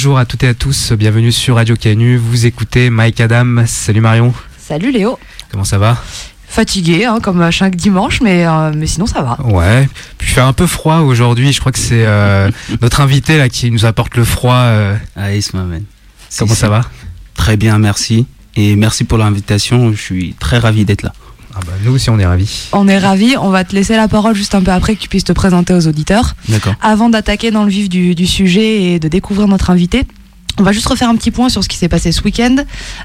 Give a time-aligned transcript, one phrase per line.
[0.00, 2.18] Bonjour à toutes et à tous, bienvenue sur Radio Canu.
[2.18, 3.66] Vous écoutez Mike Adam.
[3.66, 4.32] Salut Marion.
[4.56, 5.18] Salut Léo.
[5.50, 6.00] Comment ça va?
[6.46, 9.44] Fatigué, hein, comme chaque dimanche, mais, euh, mais sinon ça va.
[9.44, 9.88] Ouais.
[10.16, 11.52] Puis il fait un peu froid aujourd'hui.
[11.52, 12.48] Je crois que c'est euh,
[12.80, 14.54] notre invité là qui nous apporte le froid.
[14.54, 14.94] euh.
[15.16, 15.82] Ah, Ismaël.
[16.38, 16.82] Comment ça va?
[17.34, 18.24] Très bien, merci.
[18.54, 19.90] Et merci pour l'invitation.
[19.90, 21.12] Je suis très ravi d'être là.
[21.54, 22.68] Ah bah, Nous aussi on est ravis.
[22.72, 25.08] On est ravis, on va te laisser la parole juste un peu après que tu
[25.08, 26.34] puisses te présenter aux auditeurs.
[26.48, 26.74] D'accord.
[26.82, 30.06] Avant d'attaquer dans le vif du, du sujet et de découvrir notre invité,
[30.58, 32.56] on va juste refaire un petit point sur ce qui s'est passé ce week-end.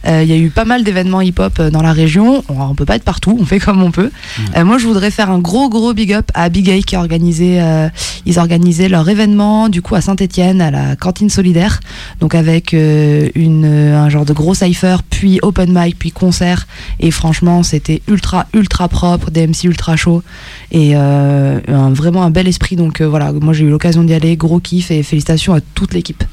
[0.07, 2.43] Euh, Il y a eu pas mal d'événements hip-hop euh, dans la région.
[2.49, 4.11] On, on peut pas être partout, on fait comme on peut.
[4.55, 6.99] Euh, moi, je voudrais faire un gros gros big up à Big A qui a
[6.99, 7.89] organisé, euh,
[8.25, 11.79] ils organisaient leur événement du coup à Saint-Étienne à la cantine solidaire,
[12.19, 16.67] donc avec euh, une, un genre de gros cipher, puis open mic, puis concert.
[16.99, 20.23] Et franchement, c'était ultra ultra propre, des MC ultra chauds
[20.71, 22.75] et euh, un- vraiment un bel esprit.
[22.75, 26.23] Donc voilà, moi j'ai eu l'occasion d'y aller, gros kiff et félicitations à toute l'équipe.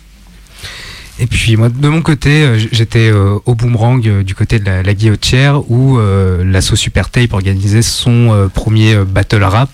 [1.20, 4.64] Et puis moi de mon côté, euh, j'étais euh, au Boomerang euh, du côté de
[4.64, 9.70] la, la guillotière où l'asso Super Tape organisait son premier battle rap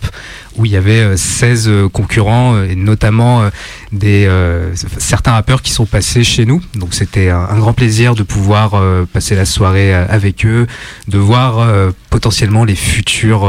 [0.57, 3.49] où il y avait euh, 16 euh, concurrents et notamment
[3.93, 6.61] des euh, certains rappeurs qui sont passés chez nous.
[6.75, 10.67] Donc c'était un, un grand plaisir de pouvoir euh, passer la soirée avec eux,
[11.09, 13.49] de voir euh, potentiellement les futurs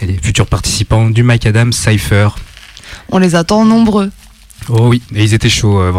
[0.00, 2.28] les futurs participants du Mike Adams Cypher.
[3.10, 4.10] On les attend nombreux.
[4.68, 5.90] Oh oui, et ils étaient chauds euh,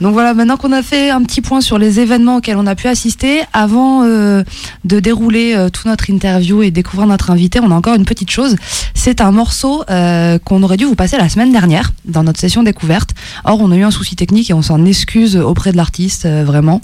[0.00, 2.74] Donc voilà, maintenant qu'on a fait un petit point sur les événements auxquels on a
[2.74, 4.42] pu assister, avant euh,
[4.84, 8.30] de dérouler euh, toute notre interview et découvrir notre invité, on a encore une petite
[8.30, 8.56] chose.
[8.94, 12.62] C'est un morceau euh, qu'on aurait dû vous passer la semaine dernière dans notre session
[12.62, 13.10] découverte.
[13.44, 16.80] Or, on a eu un souci technique et on s'en excuse auprès de l'artiste, vraiment,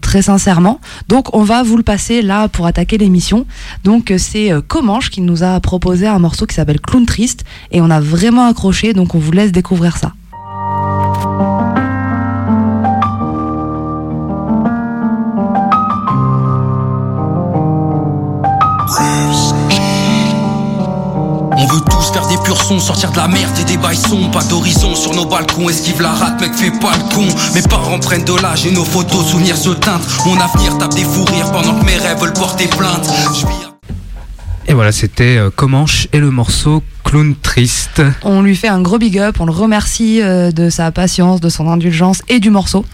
[0.00, 0.80] très sincèrement.
[1.08, 3.46] Donc, on va vous le passer là pour attaquer l'émission.
[3.84, 7.90] Donc, c'est Comanche qui nous a proposé un morceau qui s'appelle Clown Triste et on
[7.90, 10.12] a vraiment accroché, donc on vous laisse découvrir ça.
[22.66, 24.30] Sons, sortir de la merde et des bails sombres.
[24.32, 27.26] Pas d'horizon sur nos balcons, esquive la rate, mec, fais pas le con.
[27.54, 30.06] Mes parents prennent de l'âge et nos photos, souvenirs se teintent.
[30.26, 33.08] Mon avenir tape des fous rires pendant que mes rêves veulent porter plainte.
[34.68, 38.02] Et voilà, c'était euh, Comanche et le morceau Clown Triste.
[38.24, 41.48] On lui fait un gros big up, on le remercie euh, de sa patience, de
[41.48, 42.84] son indulgence et du morceau.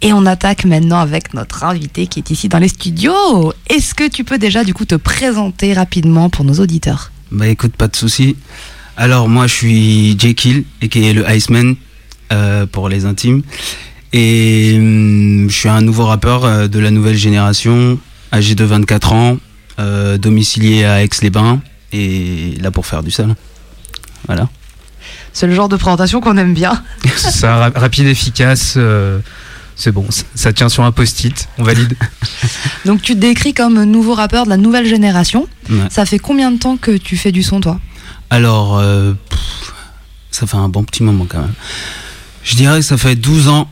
[0.00, 3.52] Et on attaque maintenant avec notre invité qui est ici dans les studios.
[3.68, 7.10] Est-ce que tu peux déjà du coup te présenter rapidement pour nos auditeurs?
[7.32, 8.36] Bah écoute, pas de souci.
[8.96, 11.76] Alors moi, je suis Jekyll, et qui est le Iceman
[12.32, 13.42] euh, pour les intimes.
[14.12, 17.98] Et hum, je suis un nouveau rappeur euh, de la nouvelle génération,
[18.32, 19.38] âgé de 24 ans,
[19.78, 21.60] euh, domicilié à Aix-les-Bains,
[21.92, 23.34] et là pour faire du sale.
[24.26, 24.48] Voilà.
[25.32, 26.82] C'est le genre de présentation qu'on aime bien.
[27.16, 28.74] C'est ça, ra- rapide, efficace.
[28.76, 29.18] euh,
[29.74, 31.96] c'est bon, ça, ça tient sur un post-it, on valide.
[32.84, 35.48] Donc tu te décris comme nouveau rappeur de la nouvelle génération.
[35.70, 35.76] Ouais.
[35.90, 37.80] Ça fait combien de temps que tu fais du son toi?
[38.32, 39.74] Alors, euh, pff,
[40.30, 41.52] ça fait un bon petit moment quand même.
[42.42, 43.70] Je dirais que ça fait 12 ans,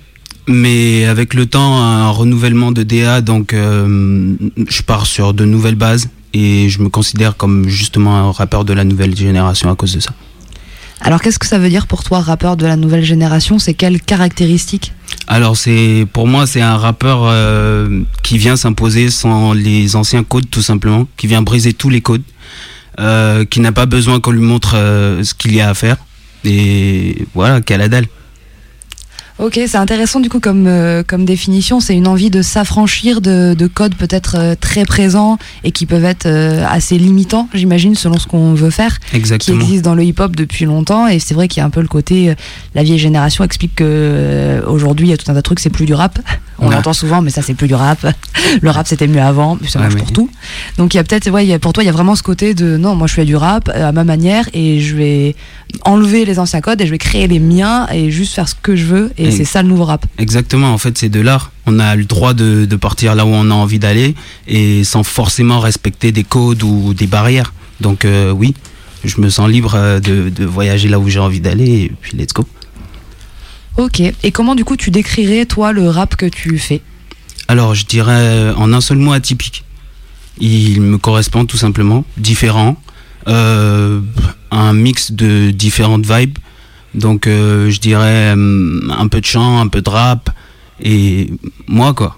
[0.49, 4.37] mais avec le temps, un renouvellement de DA, donc euh,
[4.69, 8.75] je pars sur de nouvelles bases et je me considère comme justement un rappeur de
[8.75, 10.13] la nouvelle génération à cause de ça.
[11.01, 13.59] Alors qu'est-ce que ça veut dire pour toi rappeur de la nouvelle génération?
[13.59, 14.93] C'est quelles caractéristiques
[15.27, 20.51] Alors c'est pour moi c'est un rappeur euh, qui vient s'imposer sans les anciens codes
[20.51, 22.23] tout simplement, qui vient briser tous les codes,
[23.45, 25.97] qui n'a pas besoin qu'on lui montre euh, ce qu'il y a à faire
[26.45, 28.07] et voilà qui a la dalle.
[29.43, 31.81] Ok, c'est intéressant du coup comme, euh, comme définition.
[31.81, 36.05] C'est une envie de s'affranchir de, de codes peut-être euh, très présents et qui peuvent
[36.05, 39.59] être euh, assez limitants, j'imagine, selon ce qu'on veut faire, qui Exactement.
[39.61, 41.07] existe dans le hip-hop depuis longtemps.
[41.09, 42.35] Et c'est vrai qu'il y a un peu le côté, euh,
[42.75, 45.61] la vieille génération explique que euh, aujourd'hui il y a tout un tas de trucs,
[45.61, 46.19] c'est plus du rap.
[46.59, 46.75] On Ouais.
[46.75, 48.07] l'entend souvent, mais ça c'est plus du rap.
[48.61, 50.29] Le rap c'était mieux avant, mais ça marche pour tout.
[50.77, 52.77] Donc il y a peut-être, ouais, pour toi il y a vraiment ce côté de
[52.77, 55.35] non, moi je fais du rap à ma manière et je vais
[55.87, 58.77] enlever les anciens codes et je vais créer les miens et juste faire ce que
[58.77, 59.11] je veux.
[59.17, 60.05] Et Et- c'est ça le nouveau rap.
[60.19, 61.53] Exactement, en fait c'est de l'art.
[61.67, 64.15] On a le droit de, de partir là où on a envie d'aller
[64.47, 67.53] et sans forcément respecter des codes ou des barrières.
[67.81, 68.55] Donc euh, oui,
[69.05, 72.17] je me sens libre euh, de, de voyager là où j'ai envie d'aller et puis
[72.17, 72.47] let's go.
[73.77, 74.01] Ok.
[74.01, 76.83] Et comment du coup tu décrirais toi le rap que tu fais?
[77.49, 79.65] Alors je dirais euh, en un seul mot atypique.
[80.39, 82.77] Il me correspond tout simplement, différent,
[83.29, 84.01] euh,
[84.51, 86.39] un mix de différentes vibes.
[86.95, 90.31] Donc euh, je dirais euh, un peu de chant, un peu de rap
[90.81, 91.31] et
[91.67, 92.17] moi quoi.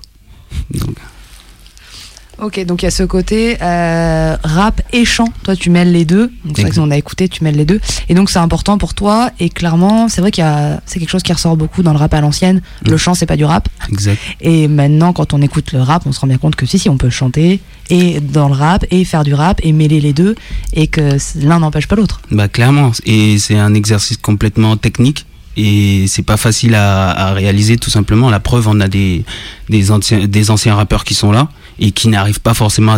[2.43, 5.29] Ok, donc il y a ce côté euh, rap et chant.
[5.45, 6.33] Toi, tu mêles les deux.
[6.45, 7.81] Donc c'est vrai que on a écouté, tu mêles les deux.
[8.09, 9.31] Et donc c'est important pour toi.
[9.39, 11.99] Et clairement, c'est vrai qu'il y a, c'est quelque chose qui ressort beaucoup dans le
[11.99, 12.61] rap à l'ancienne.
[12.85, 12.99] Le Mm.
[12.99, 13.69] chant, c'est pas du rap.
[13.91, 14.19] Exact.
[14.41, 16.89] Et maintenant, quand on écoute le rap, on se rend bien compte que si, si,
[16.89, 17.61] on peut chanter
[17.91, 20.35] et dans le rap et faire du rap et mêler les deux
[20.73, 22.21] et que l'un n'empêche pas l'autre.
[22.33, 27.77] Bah clairement, et c'est un exercice complètement technique et c'est pas facile à, à réaliser
[27.77, 28.31] tout simplement.
[28.31, 29.25] La preuve, on a des
[29.69, 31.49] des anciens des anciens rappeurs qui sont là
[31.79, 32.97] et qui n'arrivent pas forcément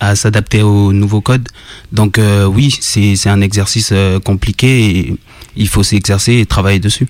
[0.00, 1.48] à s'adapter au nouveau code.
[1.92, 5.16] Donc euh, oui, c'est un exercice euh, compliqué et
[5.56, 7.08] il faut s'exercer et travailler dessus.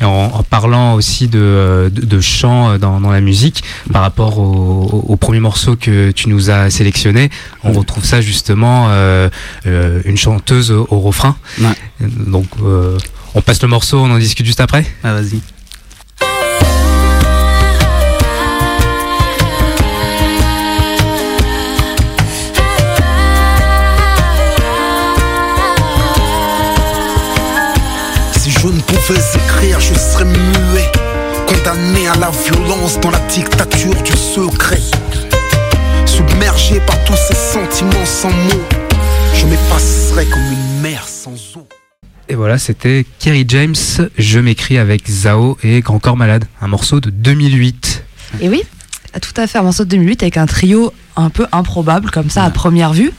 [0.00, 4.38] En, en parlant aussi de, euh, de, de chant dans, dans la musique, par rapport
[4.38, 7.30] au, au premier morceau que tu nous as sélectionné,
[7.64, 9.28] on retrouve ça justement, euh,
[9.66, 11.36] euh, une chanteuse au, au refrain.
[11.60, 11.74] Ouais.
[12.08, 12.96] Donc, euh,
[13.34, 14.86] on passe le morceau, on en discute juste après.
[15.02, 15.40] Ah vas-y.
[28.86, 30.90] Pouvais écrire, je serais muet.
[31.46, 34.80] Condamné à la violence dans la dictature du secret.
[36.06, 38.64] Submergé par tous ces sentiments sans mots.
[39.34, 41.66] Je m'effacerais comme une mer sans eau.
[42.28, 43.74] Et voilà, c'était Kerry James,
[44.18, 48.04] Je m'écris avec Zao et Grand Corps Malade, un morceau de 2008.
[48.40, 48.62] Et oui,
[49.20, 52.42] tout à fait, un morceau de 2008 avec un trio un peu improbable comme ça
[52.42, 53.12] à première vue.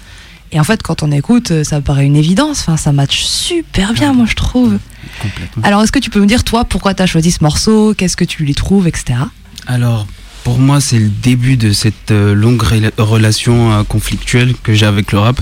[0.51, 2.61] Et en fait, quand on écoute, ça paraît une évidence.
[2.61, 4.77] Enfin, ça match super bien, moi, je trouve.
[5.21, 5.63] Complètement.
[5.63, 7.94] Alors, est-ce que tu peux me dire, toi, pourquoi tu as choisi ce morceau?
[7.95, 9.19] Qu'est-ce que tu lui trouves, etc.
[9.65, 10.07] Alors,
[10.44, 14.86] pour moi, c'est le début de cette euh, longue rela- relation euh, conflictuelle que j'ai
[14.86, 15.42] avec le rap.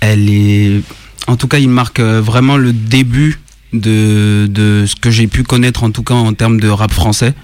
[0.00, 0.82] Elle est.
[1.26, 3.38] En tout cas, il marque euh, vraiment le début
[3.72, 7.34] de, de ce que j'ai pu connaître, en tout cas en termes de rap français.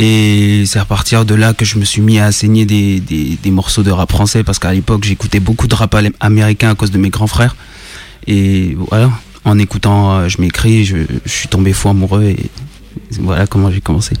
[0.00, 3.36] Et c'est à partir de là que je me suis mis à saigner des, des,
[3.42, 6.92] des morceaux de rap français parce qu'à l'époque, j'écoutais beaucoup de rap américain à cause
[6.92, 7.56] de mes grands frères.
[8.28, 9.10] Et voilà,
[9.48, 12.50] en écoutant euh, Je m'écris, je, je suis tombé fou amoureux et
[13.20, 14.14] voilà comment j'ai commencé.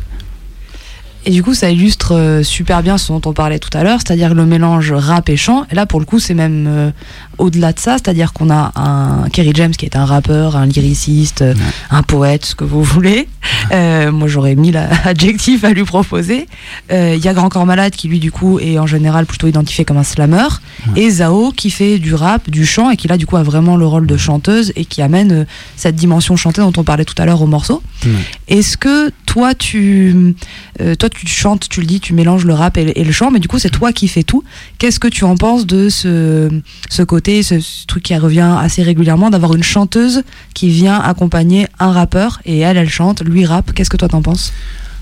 [1.28, 3.98] Et du coup, ça illustre euh, super bien ce dont on parlait tout à l'heure,
[3.98, 5.66] c'est-à-dire le mélange rap et chant.
[5.70, 6.90] Et là, pour le coup, c'est même euh,
[7.38, 11.42] au-delà de ça, c'est-à-dire qu'on a un Kerry James qui est un rappeur, un lyriciste,
[11.42, 11.54] euh,
[11.90, 13.28] un poète, ce que vous voulez.
[13.72, 14.72] Euh, moi, j'aurais mis
[15.04, 16.46] l'adjectif à lui proposer.
[16.92, 19.46] Euh, Il y a Grand Corps Malade qui, lui, du coup, est en général plutôt
[19.46, 20.48] identifié comme un slammer.
[20.94, 21.02] Ouais.
[21.02, 23.76] Et Zao qui fait du rap, du chant et qui, là, du coup, a vraiment
[23.76, 25.46] le rôle de chanteuse et qui amène
[25.76, 27.82] cette dimension chantée dont on parlait tout à l'heure au morceau.
[28.04, 28.10] Ouais.
[28.48, 30.34] Est-ce que toi, tu,
[30.98, 33.30] toi, tu chantes, tu le dis, tu mélanges le rap et le, et le chant,
[33.30, 34.44] mais du coup, c'est toi qui fais tout.
[34.78, 36.48] Qu'est-ce que tu en penses de ce,
[36.90, 40.22] ce côté, ce, ce truc qui revient assez régulièrement, d'avoir une chanteuse
[40.54, 43.72] qui vient accompagner un rappeur et elle, elle chante, lui rappe?
[43.72, 44.52] Qu'est-ce que toi t'en penses?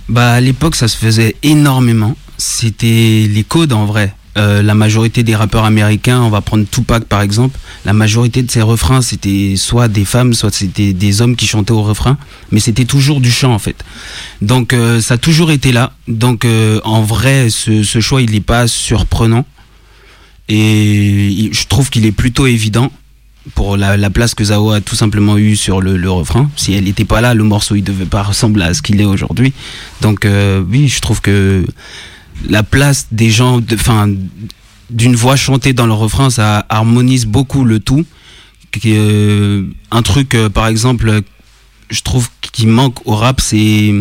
[0.08, 2.16] Bah à l'époque ça se faisait énormément.
[2.38, 4.14] C'était les codes en vrai.
[4.36, 8.50] Euh, la majorité des rappeurs américains, on va prendre Tupac par exemple, la majorité de
[8.50, 12.18] ses refrains c'était soit des femmes, soit c'était des hommes qui chantaient au refrain,
[12.50, 13.82] mais c'était toujours du chant en fait.
[14.42, 15.92] Donc euh, ça a toujours été là.
[16.06, 19.46] Donc euh, en vrai ce, ce choix il n'est pas surprenant
[20.48, 22.92] et je trouve qu'il est plutôt évident
[23.54, 26.50] pour la, la place que Zao a tout simplement eu sur le, le refrain.
[26.56, 29.04] Si elle n'était pas là, le morceau il devait pas ressembler à ce qu'il est
[29.04, 29.54] aujourd'hui.
[30.02, 31.64] Donc euh, oui, je trouve que
[32.48, 34.08] la place des gens, enfin
[34.90, 38.04] d'une voix chantée dans le refrain, ça harmonise beaucoup le tout.
[38.84, 41.22] Euh, un truc, euh, par exemple,
[41.90, 43.92] je trouve qui manque au rap, c'est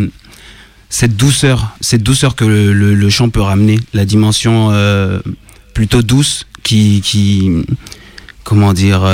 [0.89, 5.19] cette douceur, cette douceur que le, chant peut ramener, la dimension euh,
[5.73, 7.01] plutôt douce qui,
[8.43, 9.07] comment dire,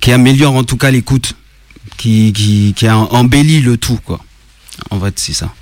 [0.00, 1.34] qui améliore en tout cas l'écoute,
[1.96, 4.24] qui, qui, embellit le tout, quoi.
[4.90, 5.52] En fait, c'est ça.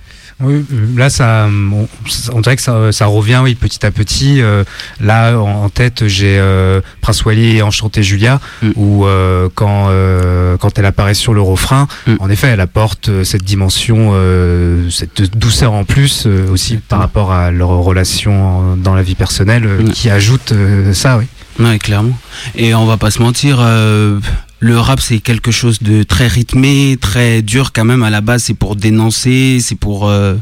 [0.42, 0.64] Oui,
[0.96, 1.86] là, ça, on,
[2.32, 4.40] on dirait que ça, ça revient, oui, petit à petit.
[4.40, 4.64] Euh,
[5.00, 8.70] là, en, en tête, j'ai euh, Prince Wally et Enchanté Julia, Mm.
[8.76, 12.14] où euh, quand, euh, quand elle apparaît sur le refrain, Mm.
[12.20, 16.98] en effet, elle apporte euh, cette dimension, euh, cette douceur en plus, euh, aussi par
[17.00, 19.90] rapport à leur relation en- dans la vie personnelle, Mm.
[19.90, 20.52] qui ajoute
[20.92, 21.26] ça, oui.
[21.58, 22.16] Ouais, clairement.
[22.54, 24.18] Et on va pas se mentir, euh,
[24.60, 28.44] le rap c'est quelque chose de très rythmé, très dur quand même à la base.
[28.44, 30.34] C'est pour dénoncer, c'est pour euh,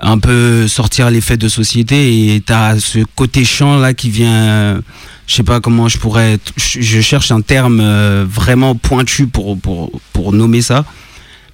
[0.00, 2.34] un peu sortir les faits de société.
[2.34, 4.82] Et t'as ce côté chant là qui vient.
[5.26, 6.38] je sais pas comment je pourrais.
[6.56, 10.84] Je cherche un terme euh, vraiment pointu pour pour pour nommer ça.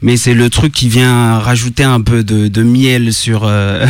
[0.03, 3.87] Mais c'est le truc qui vient rajouter un peu de, de miel sur euh,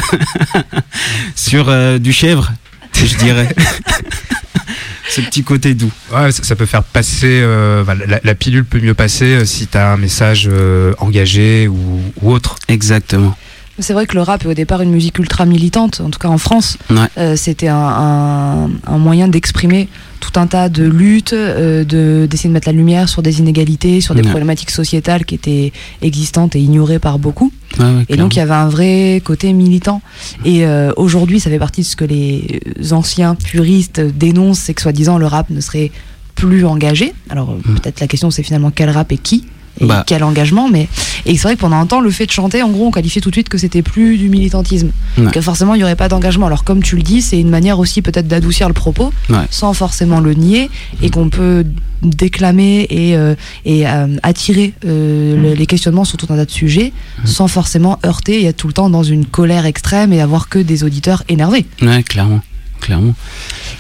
[1.35, 2.53] sur du chèvre,
[2.93, 3.49] je dirais.
[5.09, 5.91] ce petit côté doux.
[6.13, 9.67] Ouais, ça, ça peut faire passer, euh, la, la pilule peut mieux passer euh, si
[9.67, 12.57] tu as un message euh, engagé ou, ou autre.
[12.69, 13.37] Exactement.
[13.81, 16.29] C'est vrai que le rap est au départ une musique ultra militante, en tout cas
[16.29, 16.79] en France.
[16.91, 16.97] Ouais.
[17.19, 19.89] Euh, C'était un, un- un moyen d'exprimer
[20.33, 24.01] tout un tas de luttes, euh, de- d'essayer de mettre la lumière sur des inégalités,
[24.01, 24.29] sur des Ouais.
[24.29, 27.53] problématiques sociétales qui étaient existantes et ignorées par beaucoup.
[27.79, 30.01] Ouais, Et donc il y avait un vrai côté militant.
[30.45, 32.61] Et euh, aujourd'hui, ça fait partie de ce que les
[32.93, 35.91] anciens puristes dénoncent, c'est que soi-disant le rap ne serait
[36.35, 37.13] plus engagé.
[37.31, 37.75] Alors euh, Mm.
[37.81, 39.45] peut-être la question c'est finalement quel rap et qui
[39.81, 40.05] et Bah.
[40.07, 40.69] quel engagement.
[40.71, 40.89] Mais
[41.27, 43.21] et c'est vrai que pendant un temps, le fait de chanter, en gros, on qualifiait
[43.23, 45.31] tout de suite que c'était plus du militantisme, Ouais.
[45.31, 46.47] que forcément il n'y aurait pas d'engagement.
[46.47, 49.37] Alors comme tu le dis, c'est une manière aussi peut-être d'adoucir le propos, Ouais.
[49.51, 50.71] sans forcément le nier,
[51.03, 51.65] et qu'on peut
[52.03, 56.51] déclamer et, euh, et euh, attirer euh, le- les questionnements sur tout un tas de
[56.51, 56.93] sujets
[57.25, 60.59] sans forcément heurter et être tout le temps dans une colère extrême et avoir que
[60.59, 61.65] des auditeurs énervés.
[61.81, 62.41] Ouais, clairement.
[62.85, 63.15] Clairement.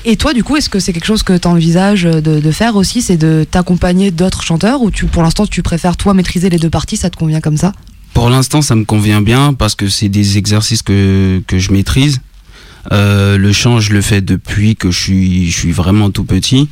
[0.06, 2.74] Et toi, du coup, est-ce que c'est quelque chose que tu envisages de, de faire
[2.74, 6.56] aussi C'est de t'accompagner d'autres chanteurs ou tu, pour l'instant tu préfères toi maîtriser les
[6.58, 7.74] deux parties Ça te convient comme ça?
[8.14, 12.22] Pour l'instant, ça me convient bien parce que c'est des exercices que, que je maîtrise.
[12.92, 16.70] Euh, le chant, je le fais depuis que je suis, je suis vraiment tout petit.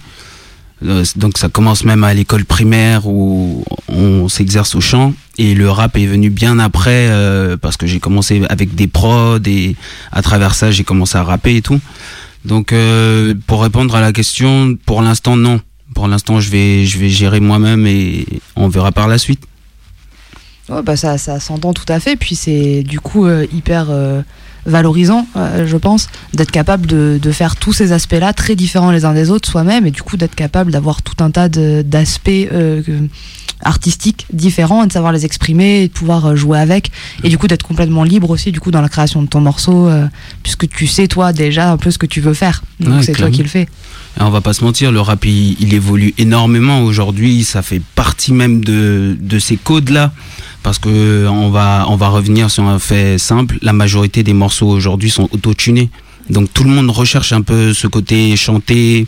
[0.84, 5.14] Euh, donc ça commence même à l'école primaire où on s'exerce au chant.
[5.38, 9.38] Et le rap est venu bien après euh, parce que j'ai commencé avec des prods
[9.46, 9.76] et
[10.10, 11.80] à travers ça, j'ai commencé à rapper et tout.
[12.44, 15.60] Donc euh, pour répondre à la question, pour l'instant, non.
[15.94, 19.44] Pour l'instant, je vais, je vais gérer moi-même et on verra par la suite.
[20.68, 22.16] Ouais, bah ça, ça s'entend tout à fait.
[22.16, 23.88] Puis c'est du coup hyper
[24.66, 29.04] valorisant, euh, je pense, d'être capable de, de faire tous ces aspects-là très différents les
[29.04, 32.82] uns des autres soi-même et du coup d'être capable d'avoir tout un tas d'aspects euh,
[32.82, 32.92] que-
[33.64, 36.90] artistiques différents et de savoir les exprimer et de pouvoir euh, jouer avec
[37.22, 39.86] et du coup d'être complètement libre aussi du coup dans la création de ton morceau
[39.88, 40.06] euh,
[40.42, 42.62] puisque tu sais toi déjà un peu ce que tu veux faire.
[42.80, 43.68] Donc Ouais, c'est toi qui le fais
[44.20, 48.64] on va pas se mentir, le rap il, évolue énormément aujourd'hui, ça fait partie même
[48.64, 50.12] de, de ces codes-là.
[50.62, 54.68] Parce que on va, on va revenir sur un fait simple, la majorité des morceaux
[54.68, 55.90] aujourd'hui sont auto-tunés.
[56.30, 59.06] Donc tout le monde recherche un peu ce côté chanté.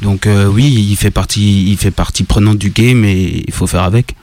[0.00, 3.66] Donc euh, oui, il fait partie, il fait partie prenante du game et il faut
[3.66, 4.14] faire avec.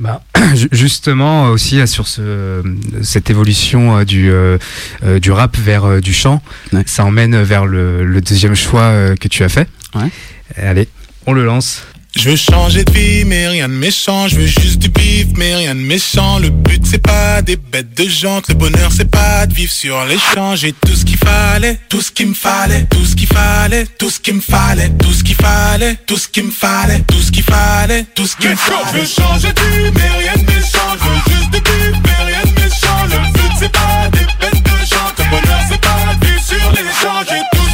[0.00, 0.22] Bah,
[0.54, 2.62] ju- justement aussi là, sur ce,
[3.02, 4.58] cette évolution euh, du, euh,
[5.04, 6.82] euh, du rap vers euh, du chant, Ouais.
[6.86, 9.68] ça emmène vers le, le deuxième choix euh, que tu as fait.
[9.94, 10.10] Ouais.
[10.56, 10.88] Allez,
[11.26, 11.82] on le lance.
[12.16, 14.26] Je veux changer de vie, mais rien de méchant.
[14.26, 16.38] Je veux juste du bif, mais rien de méchant.
[16.38, 18.48] Le but, c'est pas des bêtes de jantes.
[18.48, 20.60] Le bonheur, c'est pas de vivre sur l'échange.
[20.60, 24.08] J'ai tout ce qu'il fallait, tout ce qu'il me fallait, tout ce qu'il fallait, tout
[24.08, 27.30] ce qu'il me fallait, tout ce qu'il fallait, tout ce qu'il me fallait, tout ce
[27.30, 28.78] qu'il fallait, tout ce qu'il me fallait.
[28.94, 30.96] Je veux changer de vie, mais rien de méchant.
[30.98, 33.04] Je veux juste du bif, mais rien de méchant.
[33.10, 35.18] Le but, c'est pas des bêtes de jantes.
[35.18, 37.26] Le bonheur, c'est pas de vivre sur l'échange.
[37.28, 37.65] J'ai tout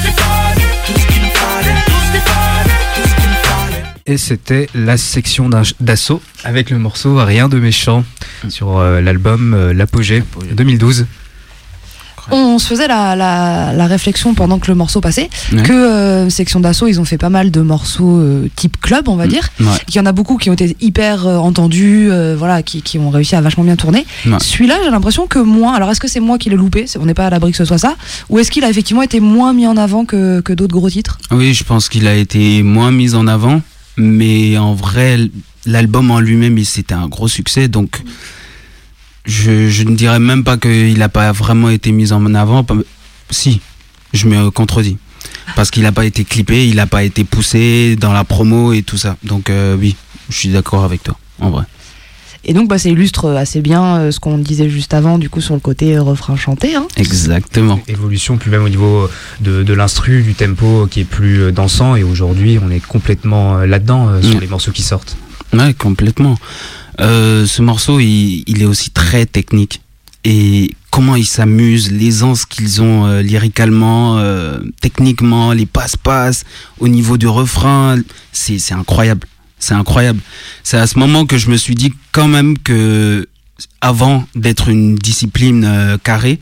[4.06, 5.48] Et c'était la section
[5.80, 8.04] d'assaut avec le morceau Rien de méchant
[8.48, 11.06] sur euh, l'album euh, L'Apogée 2012.
[12.32, 15.62] on se faisait la, la, la réflexion pendant que le morceau passait Ouais.
[15.62, 19.14] que euh, section d'assaut ils ont fait pas mal de morceaux euh, type club on
[19.16, 19.66] va dire Ouais.
[19.88, 22.98] Il y en a beaucoup qui ont été hyper euh, entendus, euh, voilà, qui, qui
[22.98, 24.04] ont réussi à vachement bien tourner.
[24.26, 24.32] Ouais.
[24.40, 25.74] Celui-là, j'ai l'impression que moins.
[25.74, 26.86] Alors, est-ce que c'est moi qui l'ai loupé?
[26.98, 27.94] On n'est pas à l'abri que ce soit ça.
[28.30, 31.18] Ou est-ce qu'il a effectivement été moins mis en avant que, que d'autres gros titres?
[31.30, 33.60] Oui, je pense qu'il a été moins mis en avant,
[33.96, 35.18] mais en vrai,
[35.66, 38.02] l'album en lui-même, c'était un gros succès, donc
[39.24, 42.66] je, ne dirais même pas qu'il n'a pas vraiment été mis en avant.
[43.30, 43.60] Si,
[44.12, 44.96] je me contredis.
[45.54, 48.82] Parce qu'il n'a pas été clippé, il n'a pas été poussé dans la promo et
[48.82, 49.16] tout ça.
[49.22, 49.96] Donc euh, oui,
[50.28, 51.64] je suis d'accord avec toi, en vrai.
[52.44, 55.40] Et donc, bah, ça illustre assez bien euh, ce qu'on disait juste avant, du coup,
[55.40, 56.74] sur le côté euh, refrain chanté.
[56.74, 56.88] Hein.
[56.96, 57.78] Exactement.
[57.86, 59.08] Évolution, puis même au niveau
[59.40, 61.94] de, de l'instru, du tempo qui est plus euh, dansant.
[61.94, 64.40] Et aujourd'hui, on est complètement euh, là-dedans euh, sur Mm.
[64.40, 65.16] les morceaux qui sortent.
[65.52, 66.36] Ouais, complètement.
[67.00, 69.80] Euh, ce morceau, il, il est aussi très technique.
[70.24, 76.44] Et comment ils s'amusent, l'aisance qu'ils ont euh, lyricalement, euh, techniquement, les passe-passe,
[76.78, 77.98] au niveau du refrain,
[78.32, 79.26] c'est incroyable.
[79.62, 80.18] C'est incroyable.
[80.64, 83.28] C'est à ce moment que je me suis dit quand même que
[83.80, 86.40] avant d'être une discipline euh, carrée,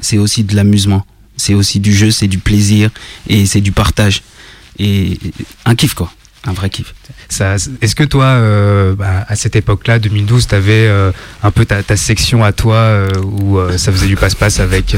[0.00, 1.04] c'est aussi de l'amusement.
[1.36, 2.88] C'est aussi du jeu, c'est du plaisir
[3.28, 4.22] et c'est du partage.
[4.78, 5.18] Et
[5.66, 6.10] un kiff quoi,
[6.44, 6.94] un vrai kiff.
[7.28, 10.90] Est-ce que toi, euh, bah, à cette époque-là, 2012, tu avais
[11.42, 14.96] un peu ta, section à toi euh, où ça faisait du passe-passe avec,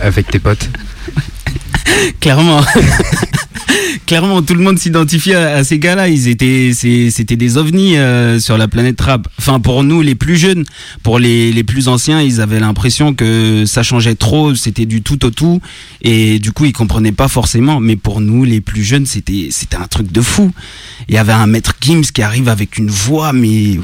[0.00, 0.68] avec tes potes?
[2.20, 2.60] Clairement.
[4.06, 6.08] Clairement, tout le monde s'identifiait à, ces gars-là.
[6.08, 9.28] Ils étaient, c'était des ovnis euh, sur la planète rap.
[9.38, 10.64] Enfin, pour nous, les plus jeunes,
[11.02, 15.30] pour les, plus anciens, ils avaient l'impression que ça changeait trop, c'était du tout au
[15.30, 15.60] tout,
[16.02, 17.80] et du coup, ils comprenaient pas forcément.
[17.80, 20.50] Mais pour nous, les plus jeunes, c'était, un truc de fou.
[21.08, 23.78] Il y avait un maître Gims qui arrive avec une voix, mais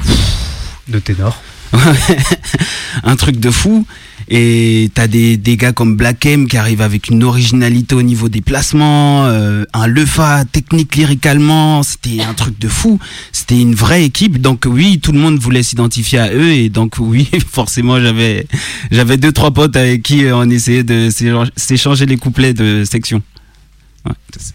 [0.89, 1.41] de ténor
[3.03, 3.85] un truc de fou.
[4.29, 8.27] Et t'as des, des gars comme Black M qui arrivent avec une originalité au niveau
[8.27, 12.99] des placements, euh, un lefa technique lyricalement, c'était un truc de fou.
[13.31, 14.41] C'était une vraie équipe.
[14.41, 18.47] Donc oui, tout le monde voulait s'identifier à eux et donc oui, forcément j'avais
[18.91, 21.09] j'avais deux trois potes avec qui on essayait de
[21.55, 23.21] s'échanger les couplets de section.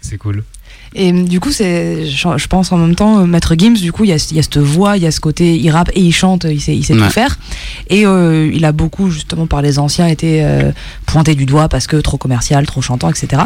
[0.01, 0.43] C'est cool.
[0.95, 4.09] Et du coup, c'est, je pense en même temps, euh, Maître Gims, du coup, il
[4.09, 6.11] y a, y a cette voix, il y a ce côté, il rappe et il
[6.11, 7.37] chante, il sait, il sait tout faire.
[7.89, 10.71] Et euh, il a beaucoup, justement, par les anciens, été euh,
[11.05, 13.43] pointé du doigt parce que trop commercial, trop chantant, etc.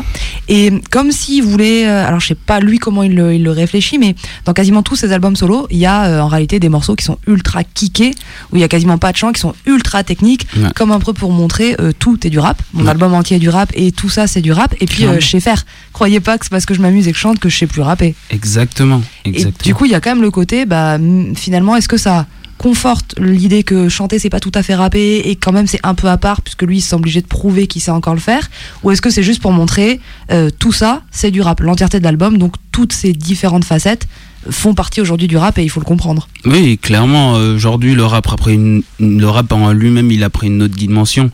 [0.50, 3.98] Et comme s'il voulait, alors je sais pas lui comment il le, il le, réfléchit,
[3.98, 7.06] mais dans quasiment tous ses albums solo, il y a en réalité des morceaux qui
[7.06, 8.12] sont ultra kickés,
[8.52, 11.14] où il y a quasiment pas de chants, qui sont ultra techniques, comme un peu
[11.14, 12.62] pour montrer tout est du rap.
[12.74, 14.76] Mon album entier est du rap et tout ça c'est du rap.
[14.80, 15.66] Et puis je sais faire.
[15.94, 17.68] Croyez pas que c'est parce que je m'amuse et que je chante que je sais
[17.68, 18.16] plus rapper.
[18.30, 19.02] Exactement.
[19.26, 19.58] exactement.
[19.60, 20.98] Et du coup, il y a quand même le côté, bah,
[21.36, 22.26] finalement, est-ce que ça
[22.58, 25.94] conforte l'idée que chanter c'est pas tout à fait rapper et quand même c'est un
[25.94, 28.50] peu à part puisque lui il s'est obligé de prouver qu'il sait encore le faire?
[28.84, 30.00] Ou est-ce que c'est juste pour montrer
[30.32, 34.08] euh, tout ça c'est du rap l'entièreté de l'album donc toutes ces différentes facettes
[34.50, 38.28] font partie aujourd'hui du rap et il faut le comprendre oui clairement aujourd'hui le rap
[38.32, 41.30] après une, le rap en lui-même il a pris une autre dimension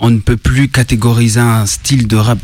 [0.00, 2.38] on ne peut plus catégoriser un style de rap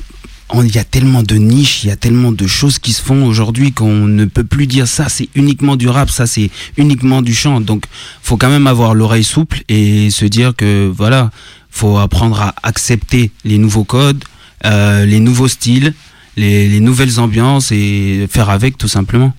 [0.60, 3.24] il y a tellement de niches, il y a tellement de choses qui se font
[3.24, 7.34] aujourd'hui qu'on ne peut plus dire ça c'est uniquement du rap, ça c'est uniquement du
[7.34, 7.60] chant.
[7.60, 7.84] Donc
[8.22, 11.30] faut quand même avoir l'oreille souple et se dire que voilà,
[11.70, 14.22] faut apprendre à accepter les nouveaux codes,
[14.66, 15.94] euh, les nouveaux styles,
[16.36, 19.34] les, les nouvelles ambiances et faire avec tout simplement.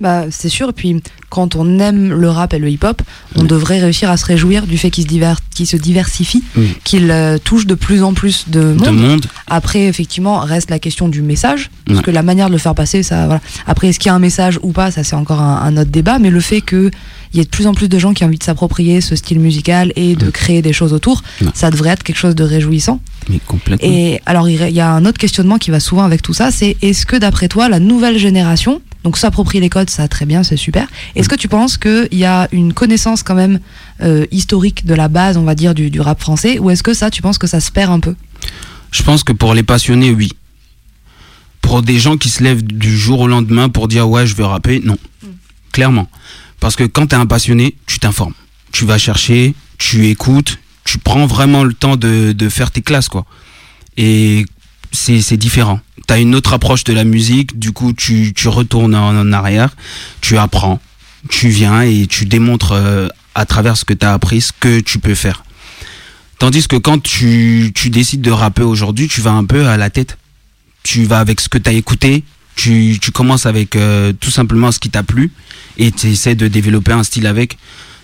[0.00, 0.70] Bah, c'est sûr.
[0.70, 3.00] Et puis, quand on aime le rap et le hip-hop,
[3.36, 6.42] on devrait réussir à se réjouir du fait qu'il se, se diversifie,
[6.82, 9.26] qu'il euh, touche de plus en plus de monde.
[9.46, 13.04] Après, effectivement, reste la question du message, parce que la manière de le faire passer,
[13.04, 13.40] ça, voilà.
[13.68, 16.18] Après, est-ce qu'il y a un message ou pas, ça c'est encore un, autre débat.
[16.18, 16.90] Mais le fait qu'il
[17.32, 19.38] y ait de plus en plus de gens qui ont envie de s'approprier ce style
[19.38, 21.22] musical et de créer des choses autour,
[21.54, 23.00] ça devrait être quelque chose de réjouissant.
[23.28, 23.88] Mais complètement.
[23.88, 26.76] Et alors, il y a un autre questionnement qui va souvent avec tout ça, c'est
[26.82, 30.56] est-ce que d'après toi, la nouvelle génération donc s'approprier les codes, ça très bien, c'est
[30.56, 30.88] super.
[31.14, 33.60] Est-ce que tu penses qu'il y a une connaissance quand même
[34.02, 37.10] euh, historique de la base, on va dire, du, rap français, ou est-ce que ça,
[37.10, 38.16] tu penses que ça se perd un peu?
[38.90, 40.32] Je pense que pour les passionnés, oui.
[41.60, 44.44] Pour des gens qui se lèvent du jour au lendemain pour dire ouais, je veux
[44.44, 44.96] rapper, non.
[45.22, 45.26] Mm.
[45.72, 46.08] Clairement.
[46.58, 48.34] Parce que quand tu es un passionné, tu t'informes.
[48.72, 53.08] Tu vas chercher, tu écoutes, tu prends vraiment le temps de, de faire tes classes,
[53.08, 53.26] quoi.
[53.98, 54.46] Et
[54.92, 55.80] c'est différent.
[56.06, 59.74] Tu as une autre approche de la musique, du coup tu, tu retournes en, arrière,
[60.20, 60.80] tu apprends,
[61.28, 64.80] tu viens et tu démontres euh, à travers ce que tu as appris ce que
[64.80, 65.44] tu peux faire.
[66.38, 69.90] Tandis que quand tu, tu décides de rapper aujourd'hui, tu vas un peu à la
[69.90, 70.18] tête.
[70.82, 72.24] Tu vas avec ce que tu as écouté,
[72.56, 75.30] tu, tu commences avec euh, tout simplement ce qui t'a plu
[75.78, 77.56] et tu essaies de développer un style avec.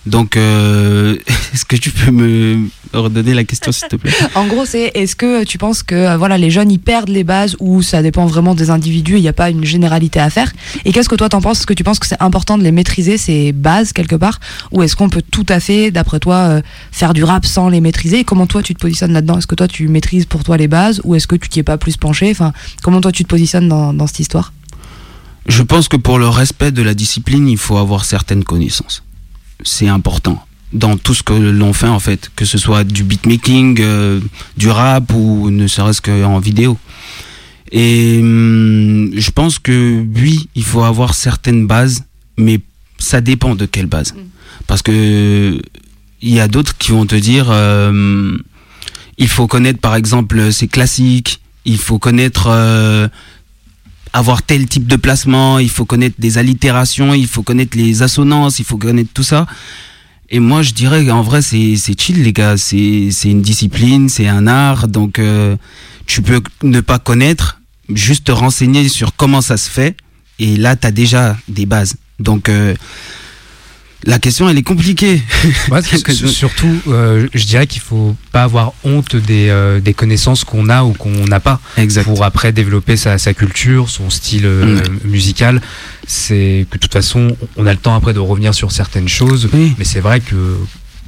[0.06, 1.16] Donc, euh,
[1.52, 4.12] est-ce que tu peux me redonner la question, s'il te plaît?
[4.34, 7.24] En gros, c'est est-ce que tu penses que euh, voilà, les jeunes ils perdent les
[7.24, 10.52] bases ou ça dépend vraiment des individus il n'y a pas une généralité à faire?
[10.84, 11.58] Et qu'est-ce que toi t'en penses?
[11.58, 14.40] Est-ce que tu penses que c'est important de les maîtriser, ces bases, quelque part?
[14.70, 17.80] Ou est-ce qu'on peut tout à fait, d'après toi, euh, faire du rap sans les
[17.80, 18.20] maîtriser?
[18.20, 19.38] Et comment toi tu te positionnes là-dedans?
[19.38, 21.62] Est-ce que toi tu maîtrises pour toi les bases ou est-ce que tu t'y es
[21.62, 22.30] pas plus penché?
[22.30, 24.52] Enfin, comment toi tu te positionnes dans, dans cette histoire?
[25.46, 29.02] Je pense que pour le respect de la discipline, il faut avoir certaines connaissances
[29.64, 33.78] c'est important dans tout ce que l'on fait en fait, que ce soit du beatmaking,
[33.80, 34.20] euh,
[34.56, 36.78] du rap ou ne serait-ce qu'en vidéo.
[37.72, 42.04] Et hum, je pense que oui, il faut avoir certaines bases,
[42.36, 42.60] mais
[42.98, 44.14] ça dépend de quelle base.
[44.14, 44.18] Mm.
[44.66, 45.60] Parce que
[46.22, 48.36] il y a d'autres qui vont te dire, euh,
[49.18, 53.08] il faut connaître par exemple ces classiques, il faut connaître euh,
[54.12, 58.58] avoir tel type de placement, il faut connaître des allitérations, il faut connaître les assonances,
[58.58, 59.46] il faut connaître tout ça.
[60.30, 62.56] Et moi, je dirais qu'en vrai, c'est chill, les gars.
[62.56, 64.86] C'est une discipline, c'est un art.
[64.86, 65.56] Donc, euh,
[66.06, 69.96] tu peux ne pas connaître, juste te renseigner sur comment ça se fait.
[70.38, 71.96] Et là, tu as déjà des bases.
[72.20, 72.74] Donc, euh,
[74.04, 75.22] la question, elle est compliquée.
[76.28, 80.84] surtout, euh, je dirais qu'il faut pas avoir honte des, euh, des connaissances qu'on a
[80.84, 81.60] ou qu'on n'a pas
[82.04, 85.60] pour après développer sa, sa culture, son style euh, musical.
[86.06, 89.48] C'est que de toute façon, on a le temps après de revenir sur certaines choses,
[89.78, 90.56] mais c'est vrai que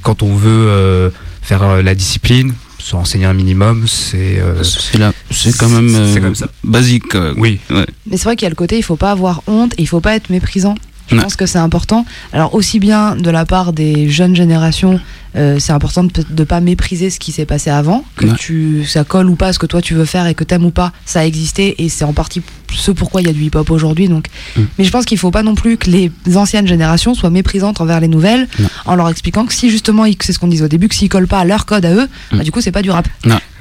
[0.01, 7.15] quand on veut faire la discipline, se renseigner un minimum, c'est c'est quand même basique.
[7.37, 7.59] oui.
[7.69, 9.87] Mais c'est vrai qu'il y a le côté, il faut pas avoir honte et il
[9.87, 10.75] faut pas être méprisant.
[11.13, 11.23] Je Ouais.
[11.23, 12.05] pense que c'est important.
[12.33, 14.99] Alors aussi bien de la part des jeunes générations,
[15.35, 18.33] euh, c'est important de ne pas mépriser ce qui s'est passé avant, que Ouais.
[18.37, 20.65] tu, ça colle ou pas à ce que toi tu veux faire et que t'aimes
[20.65, 22.41] ou pas, ça a existé et c'est en partie
[22.75, 24.07] ce pourquoi il y a du hip-hop aujourd'hui.
[24.07, 24.61] Donc, Mm.
[24.79, 27.99] mais je pense qu'il faut pas non plus que les anciennes générations soient méprisantes envers
[27.99, 28.67] les nouvelles, Non.
[28.85, 31.27] en leur expliquant que si justement, c'est ce qu'on disait au début, que s'ils collent
[31.27, 32.37] pas à leur code à eux, Mm.
[32.37, 33.07] bah, du coup c'est pas du rap.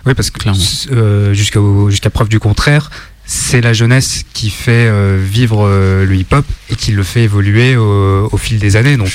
[0.05, 0.59] Oui, parce que Clairement.
[0.93, 2.91] euh, jusqu'à jusqu'à preuve du contraire,
[3.25, 7.77] c'est la jeunesse qui fait euh, vivre euh, le hip-hop et qui le fait évoluer
[7.77, 8.97] au, au fil des années.
[8.97, 9.11] Donc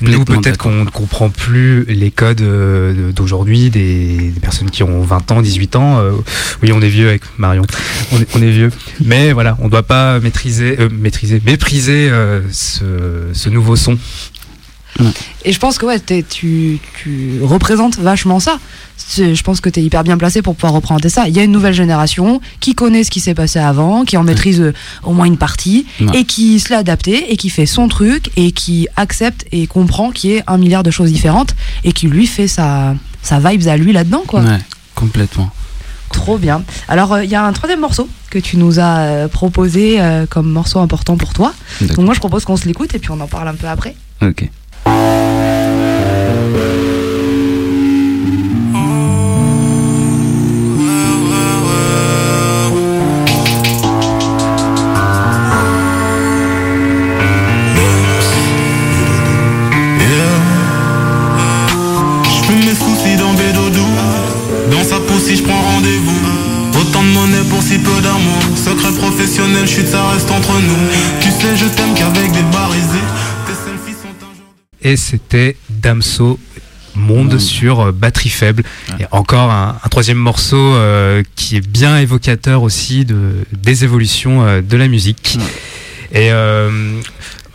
[0.00, 5.00] nous, peut-être qu'on ne comprend plus les codes euh, d'aujourd'hui des, des personnes qui ont
[5.00, 6.00] 20 ans, 18 ans.
[6.62, 7.64] Oui, on est vieux avec Marion.
[8.12, 8.70] On est, on est vieux.
[9.04, 13.98] Mais voilà, on ne doit pas maîtriser, euh, maîtriser, mépriser euh, ce, ce nouveau son.
[15.44, 18.58] Et je pense que ouais, tu, tu représentes vachement ça.
[19.08, 21.28] Je pense que tu es hyper bien placé pour pouvoir représenter ça.
[21.28, 24.24] Il y a une nouvelle génération qui connaît ce qui s'est passé avant, qui en
[24.24, 24.72] maîtrise euh,
[25.04, 26.20] au moins une partie, Ouais.
[26.20, 30.10] et qui se l'est adapté, et qui fait son truc, et qui accepte et comprend
[30.10, 33.68] qu'il y ait un milliard de choses différentes, et qui lui fait sa, sa vibes
[33.68, 34.22] à lui là-dedans.
[34.26, 34.40] quoi.
[34.40, 34.58] Ouais,
[34.96, 35.50] complètement.
[36.12, 36.62] Trop bien.
[36.88, 40.50] Alors, euh, il y a un troisième morceau que tu nous as euh, proposé comme
[40.50, 41.54] morceau important pour toi.
[41.80, 43.94] Donc moi, je propose qu'on se l'écoute, et puis on en parle un peu après.
[44.22, 44.48] Ok.
[69.56, 73.06] Professionnel, chute ça reste entre nous Tu sais je t'aime qu'avec des barisés
[73.46, 76.38] Tes selfies sont un jour Et c'était Damso
[76.94, 78.62] Monde sur euh, batterie faible.
[78.88, 79.02] Ouais.
[79.04, 84.46] Et encore un, un troisième morceau euh, qui est bien évocateur aussi de, des évolutions
[84.46, 85.38] euh, de la musique.
[86.12, 86.70] Et euh,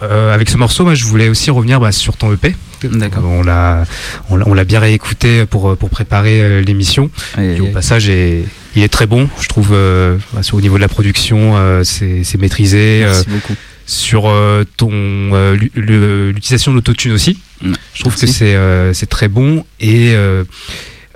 [0.03, 2.55] euh, avec ce morceau, moi, je voulais aussi revenir bah, sur ton EP.
[2.87, 3.23] D'accord.
[3.25, 3.83] On l'a,
[4.29, 7.09] on l'a, bien réécouté pour, pour préparer euh, l'émission.
[7.39, 9.29] Et au passage, il est très bon.
[9.39, 13.03] Je trouve, euh, bah, sur- au niveau de la production, euh, c'est, maîtrisé.
[13.03, 13.55] euh, Merci beaucoup.
[13.85, 17.39] sur euh, ton euh, l'utilisation de l'autotune aussi.
[17.61, 17.73] Mm.
[17.93, 18.25] Je trouve Merci.
[18.25, 20.43] que c'est euh, c'est très bon et euh,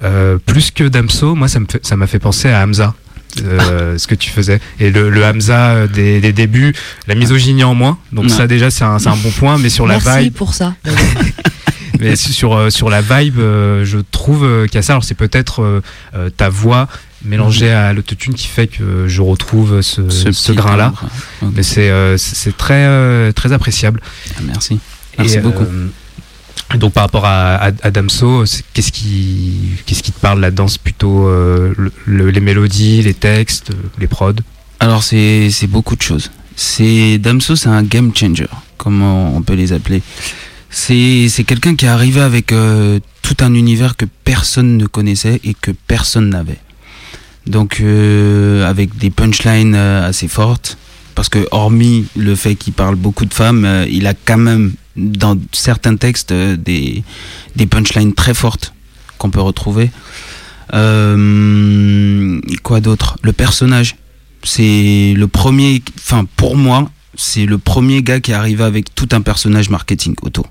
[0.03, 2.93] euh, plus que Damso, moi ça me fait- ça m'a fait penser à Hamza.
[3.43, 6.73] Euh, ce que tu faisais et le, le Hamza euh, des, des débuts
[7.07, 8.29] la misogynie en moins donc Ouais.
[8.31, 10.75] ça déjà c'est un, bon point mais sur la Merci vibe pour ça.
[11.99, 15.15] mais sur euh, sur la vibe euh, je trouve qu'il y a ça alors c'est
[15.15, 15.81] peut-être
[16.37, 16.87] ta voix
[17.23, 21.03] mélangée à l'autotune qui fait que je retrouve ce, ce, petit grain là timbre.
[21.41, 21.49] Ok.
[21.55, 22.17] mais c'est euh,
[22.57, 23.99] très euh, très appréciable
[24.37, 24.79] Ah, Merci.
[25.17, 25.65] Merci et, beaucoup.
[26.77, 32.29] Donc par rapport à, Damso, qu'est-ce qui, te parle là-dedans C'est plutôt euh, le- le-
[32.31, 34.33] les mélodies, les textes, les prods?
[34.79, 36.31] Alors c'est beaucoup de choses.
[36.55, 38.47] C'est Damso, c'est un game changer,
[38.77, 40.01] comme on peut les appeler.
[40.69, 45.53] C'est quelqu'un qui est arrivé avec euh, tout un univers que personne ne connaissait et
[45.53, 46.59] que personne n'avait.
[47.47, 50.77] Donc euh, avec des punchlines assez fortes,
[51.13, 55.37] parce que hormis le fait qu'il parle beaucoup de femmes, il a quand même dans
[55.51, 57.03] certains textes euh, des
[57.55, 58.73] des punchlines très fortes
[59.17, 59.91] qu'on peut retrouver.
[60.73, 63.17] Euh, quoi d'autre?
[63.21, 63.95] Le personnage
[64.45, 69.09] c'est le premier, enfin pour moi, c'est le premier gars qui est arrivé avec tout
[69.11, 70.45] un personnage marketing autour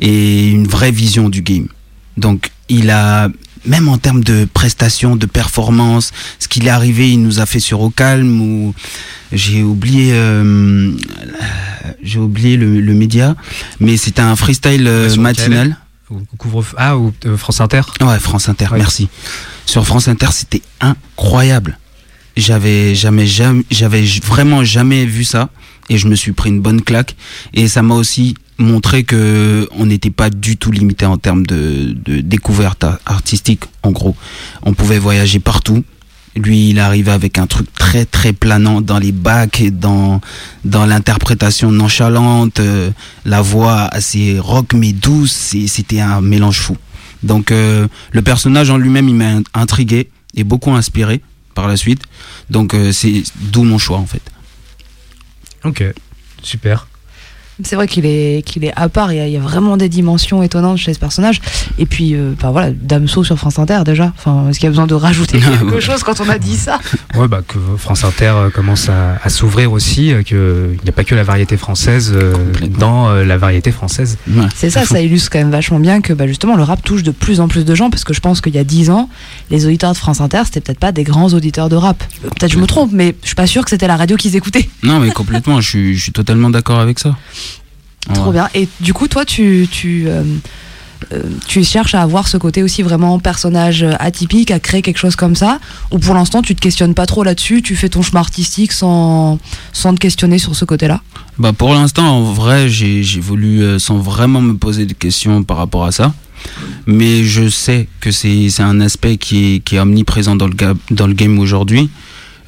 [0.00, 1.68] et une vraie vision du game.
[2.16, 3.28] Donc il a,
[3.66, 7.60] même en termes de prestations, de performance, ce qu'il est arrivé, il nous a fait
[7.60, 8.74] sur Au Calme ou
[9.32, 10.92] j'ai oublié, euh,
[12.02, 13.36] j'ai oublié le, le média,
[13.78, 15.76] mais c'était un freestyle euh, Ouais, matinal.
[16.10, 18.78] ou couvre ah ou euh, France Inter Ouais, France Inter, Ouais.
[18.78, 19.08] merci.
[19.66, 21.78] Sur France Inter, c'était incroyable.
[22.36, 25.50] J'avais jamais, jamais, j'avais vraiment jamais vu ça
[25.88, 27.14] et je me suis pris une bonne claque
[27.54, 31.96] et ça m'a aussi montré que on n'était pas du tout limité en termes de,
[32.20, 33.64] découverte artistique.
[33.82, 34.14] En gros,
[34.62, 35.84] on pouvait voyager partout.
[36.36, 40.20] Lui, il arrivait avec un truc très très planant dans les bacs et dans
[40.64, 42.90] dans l'interprétation nonchalante, euh,
[43.24, 45.56] la voix assez rock mais douce.
[45.66, 46.76] C'était un mélange fou.
[47.24, 51.20] Donc euh, le personnage en lui-même, il m'a intrigué et beaucoup inspiré
[51.54, 52.02] par la suite.
[52.48, 54.22] Donc euh, c'est d'où mon choix en fait.
[55.64, 55.82] Ok,
[56.42, 56.86] super.
[57.64, 59.76] C'est vrai qu'il est, qu'il est à part, il y, a, il y a vraiment
[59.76, 61.40] des dimensions étonnantes chez ce personnage.
[61.78, 64.12] Et puis, euh, bah voilà, Damso sur France Inter déjà.
[64.18, 66.56] Enfin, est-ce qu'il y a besoin de rajouter Ah, quelque chose quand on a dit
[66.56, 66.78] ça
[67.14, 70.88] Ouais, bah que France Inter euh, commence à, à s'ouvrir aussi, euh, que il n'y
[70.88, 72.34] a pas que la variété française euh,
[72.78, 74.18] dans euh, la variété française.
[74.28, 74.46] Ouais.
[74.54, 77.10] C'est ça, ça illustre quand même vachement bien que bah, justement le rap touche de
[77.10, 79.08] plus en plus de gens parce que je pense qu'il y a 10 ans,
[79.50, 82.02] les auditeurs de France Inter, c'était peut-être pas des grands auditeurs de rap.
[82.22, 84.68] Peut-être je me trompe, mais je suis pas sûr que c'était la radio qu'ils écoutaient.
[84.82, 87.16] Non mais complètement, je suis, je suis totalement d'accord avec ça.
[88.14, 88.32] Trop Ouais.
[88.32, 88.48] bien.
[88.54, 90.22] Et du coup, toi, tu, tu, euh,
[91.12, 95.16] euh, tu cherches à avoir ce côté aussi vraiment personnage atypique, à créer quelque chose
[95.16, 95.60] comme ça
[95.90, 99.38] Ou pour l'instant, tu te questionnes pas trop là-dessus, tu fais ton chemin artistique sans,
[99.72, 101.02] sans te questionner sur ce côté-là?
[101.38, 105.56] Bah pour l'instant, en vrai, j'ai voulu euh, sans vraiment me poser de questions par
[105.58, 106.12] rapport à ça.
[106.86, 110.54] Mais je sais que c'est un aspect qui est, qui est omniprésent dans le,
[110.90, 111.90] dans le game aujourd'hui.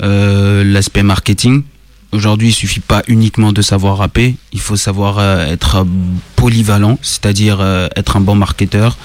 [0.03, 1.63] Euh, L'aspect marketing.
[2.13, 5.85] Aujourd'hui, il suffit pas uniquement de savoir rapper, il faut savoir euh, être euh,
[6.37, 8.99] polyvalent, c'est-à-dire euh, être un bon marketeur,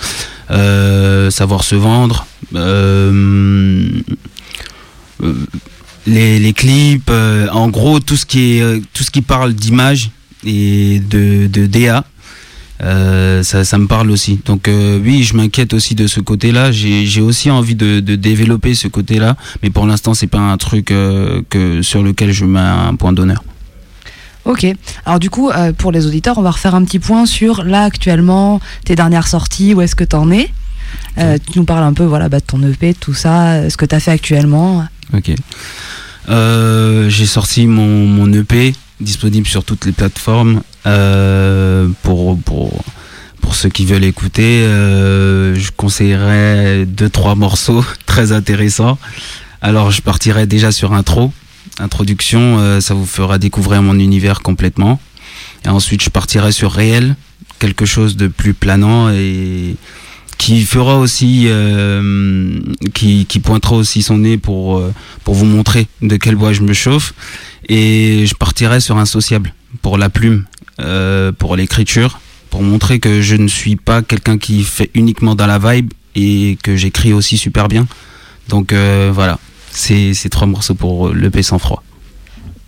[0.50, 2.28] savoir se vendre,
[6.06, 7.12] les, les clips,
[7.52, 10.12] en gros tout ce qui est tout ce qui parle d'image
[10.46, 12.04] et de, de DA.
[12.84, 14.40] Euh, ça, ça me parle aussi.
[14.46, 16.72] Donc euh, oui, je m'inquiète aussi de ce côté-là.
[16.72, 20.92] J'ai aussi envie de, de développer ce côté-là, mais pour l'instant, c'est pas un truc
[20.92, 23.44] euh, que sur lequel je mets un point d'honneur.
[24.46, 24.66] Ok.
[25.06, 27.84] Alors du coup, euh, pour les auditeurs, on va refaire un petit point sur là
[27.84, 30.50] actuellement tes dernières sorties, où est-ce que t'en es?
[31.18, 33.86] Euh, Tu nous parles un peu voilà, bah, de ton EP, tout ça, ce que
[33.86, 34.86] t'as fait actuellement.
[35.14, 35.32] Ok.
[36.30, 42.84] Euh, j'ai sorti mon, mon EP disponible sur toutes les plateformes euh, pour, pour,
[43.42, 44.64] pour ceux qui veulent écouter.
[44.64, 48.98] euh, je conseillerais deux trois morceaux très intéressants.
[49.62, 51.32] Alors je partirai déjà sur intro,
[51.80, 55.00] introduction, euh, ça vous fera découvrir mon univers complètement.
[55.66, 57.16] Et ensuite je partirai sur réel,
[57.60, 59.76] quelque chose de plus planant et
[60.38, 62.60] qui fera aussi, euh,
[62.94, 66.74] qui, pointera aussi son nez pour, euh, pour vous montrer de quel bois je me
[66.74, 67.14] chauffe.
[67.70, 70.46] Et je partirai sur un sociable pour la plume,
[70.80, 72.20] euh, pour l'écriture,
[72.50, 76.58] pour montrer que je ne suis pas quelqu'un qui fait uniquement dans la vibe et
[76.64, 77.88] que j'écris aussi super bien.
[78.50, 79.40] Donc voilà,
[79.72, 81.84] c'est ces trois morceaux pour le P sans froid.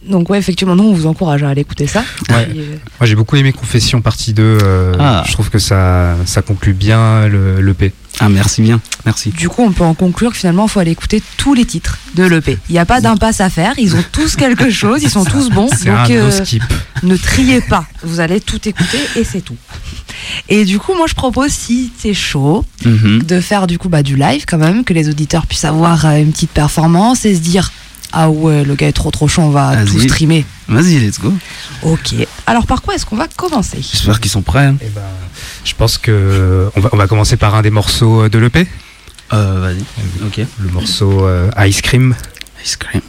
[0.07, 2.03] Donc ouais, effectivement, nous, on vous encourage à aller écouter ça.
[2.29, 2.47] Ouais.
[2.55, 4.41] Euh, Moi j'ai beaucoup aimé Confession partie 2.
[4.63, 5.23] euh, Ah.
[5.27, 7.91] Je trouve que ça, ça conclut bien le, l'EP.
[8.21, 9.29] Ah merci bien, merci.
[9.29, 11.97] Du coup, on peut en conclure que finalement, il faut aller écouter tous les titres
[12.15, 12.57] de l'EP.
[12.69, 15.49] Il n'y a pas d'impasse à faire, ils ont tous quelque chose, ils sont tous
[15.49, 15.69] bons.
[15.85, 16.63] Un Donc, euh, skip.
[17.03, 19.55] ne triez pas, vous allez tout écouter et c'est tout.
[20.49, 23.23] Et du coup, moi, je propose, si c'est chaud, Mhm.
[23.23, 26.17] de faire du coup bah, du live quand même, que les auditeurs puissent avoir euh,
[26.17, 27.71] une petite performance et se dire
[28.11, 30.45] ah ouais, le gars est trop trop chaud, on va tout streamer.
[30.67, 31.33] Vas-y, let's go.
[31.83, 32.15] Ok.
[32.47, 33.77] Alors par quoi est-ce qu'on va commencer?
[33.81, 34.65] J'espère qu'ils sont prêts.
[34.65, 34.75] hein.
[34.81, 35.01] Eh ben,
[35.63, 38.67] je pense que on va, on va commencer par un des morceaux de l'EP.
[39.33, 39.83] Euh, vas-y.
[40.25, 40.47] Ok.
[40.59, 42.15] Le morceau euh, Ice Cream.
[42.65, 43.01] Ice cream.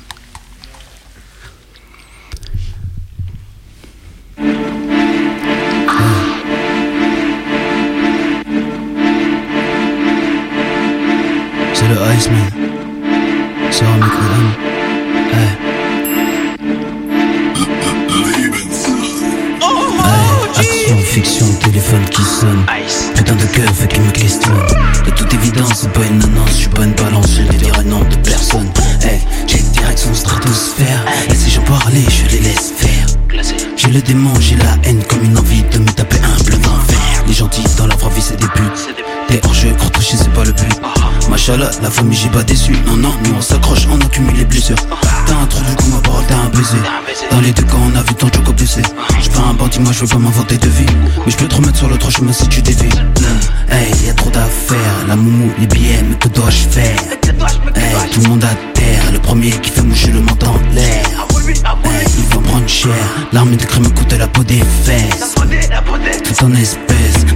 [11.74, 12.50] C'est le Iceman.
[13.70, 14.18] Sur un micro
[21.10, 22.64] Fiction, téléphone qui sonne.
[23.16, 24.54] Putain de keuf qui me questionne.
[25.04, 27.82] De toute évidence, c'est pas une annonce, je suis pas une balance, je ne dirai
[27.82, 28.70] non de personne.
[29.02, 29.18] Hey,
[29.48, 31.04] j'ai direction stratosphère.
[31.28, 33.06] Laissez-je parler, je les laisse faire.
[33.76, 37.09] J'ai le démon, j'ai la haine comme une envie de me taper un bleu verre.
[37.30, 38.92] Les gentils dans la vraie vie, c'est des buts.
[39.28, 40.80] T'es hors jeu, crois toucher, c'est pas le but.
[41.28, 42.72] Machallah, la famille, j'ai pas déçu.
[42.84, 44.74] Non, non, nous on s'accroche, on accumule les blessures.
[45.26, 46.82] T'as un trou du coup, ma parole, t'as un baiser.
[47.30, 48.82] Dans les deux cas, on a vu ton choco blessé.
[49.20, 50.86] J'suis pas un bandit, moi je veux pas m'inventer de vie.
[51.24, 52.88] Mais je peux te remettre sur l'autre chemin si tu dévies.
[53.70, 55.06] Hey, y a trop d'affaires.
[55.06, 56.98] La moumou, les billets, mais que dois-je faire?
[57.76, 59.04] Hey, tout le monde à terre.
[59.12, 61.06] Le premier qui fait moucher le menton en l'air.
[61.46, 62.90] Hey, il va prendre cher.
[63.32, 65.36] L'armée de crime me coûte la peau des fesses.
[66.24, 66.54] Tout en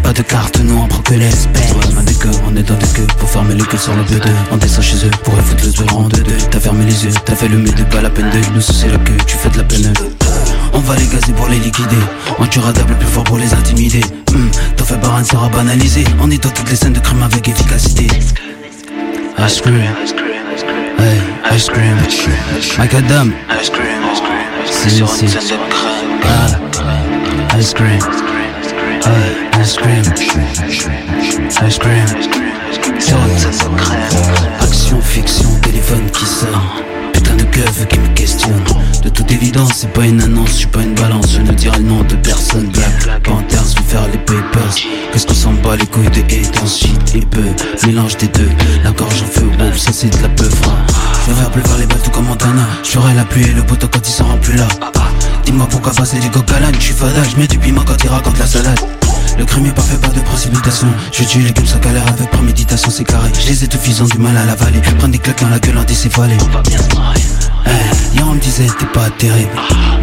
[0.03, 1.73] pas de carte noire pour que l'espèce.
[2.21, 4.29] Queues, on est dans des queues pour fermer les queues sur le B2.
[4.53, 6.37] On descend chez eux pour foutre le tour en deux deux.
[6.51, 8.99] T'as fermé les yeux, t'as fait le mid, pas la peine de nous c'est la
[8.99, 9.93] queue, tu fais de la peine.
[10.73, 11.97] On va les gazer pour les liquider.
[12.39, 14.03] On tuera d'able plus fort pour les intimider.
[14.35, 16.05] Hum, T'en fais baran sera banalisé.
[16.21, 18.07] On est dans toutes les scènes de crime avec efficacité.
[19.39, 19.75] Ice cream,
[20.99, 21.97] hey, ice cream,
[22.79, 23.33] macadam,
[24.71, 25.03] si, si,
[26.25, 28.34] ah, ice cream, hey,
[29.65, 30.03] ice cream,
[31.67, 32.05] ice cream,
[34.61, 36.49] action, fiction, téléphone qui sonne.
[37.15, 38.63] Putain de keuf qui me questionne.
[39.03, 41.33] De toute évidence c'est pas une annonce, je suis pas une balance.
[41.33, 42.69] Je ne dirai le nom de personne.
[42.69, 44.75] Black Panthers veut faire les papers.
[45.13, 46.23] Qu'est-ce qu'on s'en bat les couilles de
[46.67, 47.45] Shit et peu,
[47.87, 48.51] mélange des deux.
[48.83, 50.61] La gorge en feu, wow, ça c'est de la peuf
[51.27, 52.67] Je vais faire pleuvoir les tout comme Montana.
[52.83, 54.69] Je la pluie et le poteau quand il sera plus là.
[55.47, 56.75] Dis-moi pourquoi passer du coq à l'âne.
[56.79, 59.04] Je suis fada, je mets du piment quand il raconte la salade
[59.39, 60.87] le crime est parfait, pas de précipitation.
[61.13, 63.31] Je tue les gueules sans galère avec préméditation, c'est carré.
[63.41, 64.81] Je les étouffe, ils ont du mal à l'avaler.
[64.81, 66.37] Prendre des claques dans la gueule anticéphalée.
[67.67, 69.51] Hey, hier on me disait t'es pas terrible.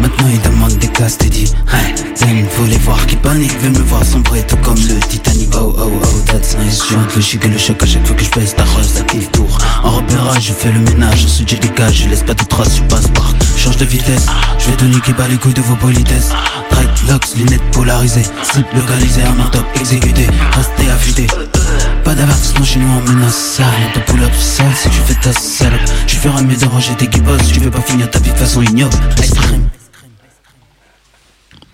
[0.00, 1.52] Maintenant ils demandent des casses, t'es dit.
[1.72, 3.36] Hey, Zen, faut les voir qui parlent.
[3.36, 5.50] panique, veux me voir sombrer tout comme le Titanic.
[5.54, 6.82] Oh oh oh, that's nice.
[6.88, 8.94] Je entre le chic et le choc à chaque fois que je pèse ta rose,
[8.96, 9.58] la pile tour?
[9.82, 12.82] En repérage, je fais le ménage, ensuite je dégage, je laisse pas de traces, je
[12.82, 13.32] passe par.
[13.56, 14.26] Change de vitesse,
[14.58, 16.30] je vais te niquer pas les couilles de vos politesses.
[16.70, 21.26] Dreadlocks, lunettes polarisées, slip localisé, un top exécuté, restez affûté.
[22.12, 25.32] Pas d'avertissement chez nous en menace On te pull up sale si tu fais ta
[25.32, 27.08] salope Tu feras mieux de ranger tes
[27.42, 28.94] Si tu veux pas finir ta vie de façon ignoble.
[29.18, 29.66] Ice cream.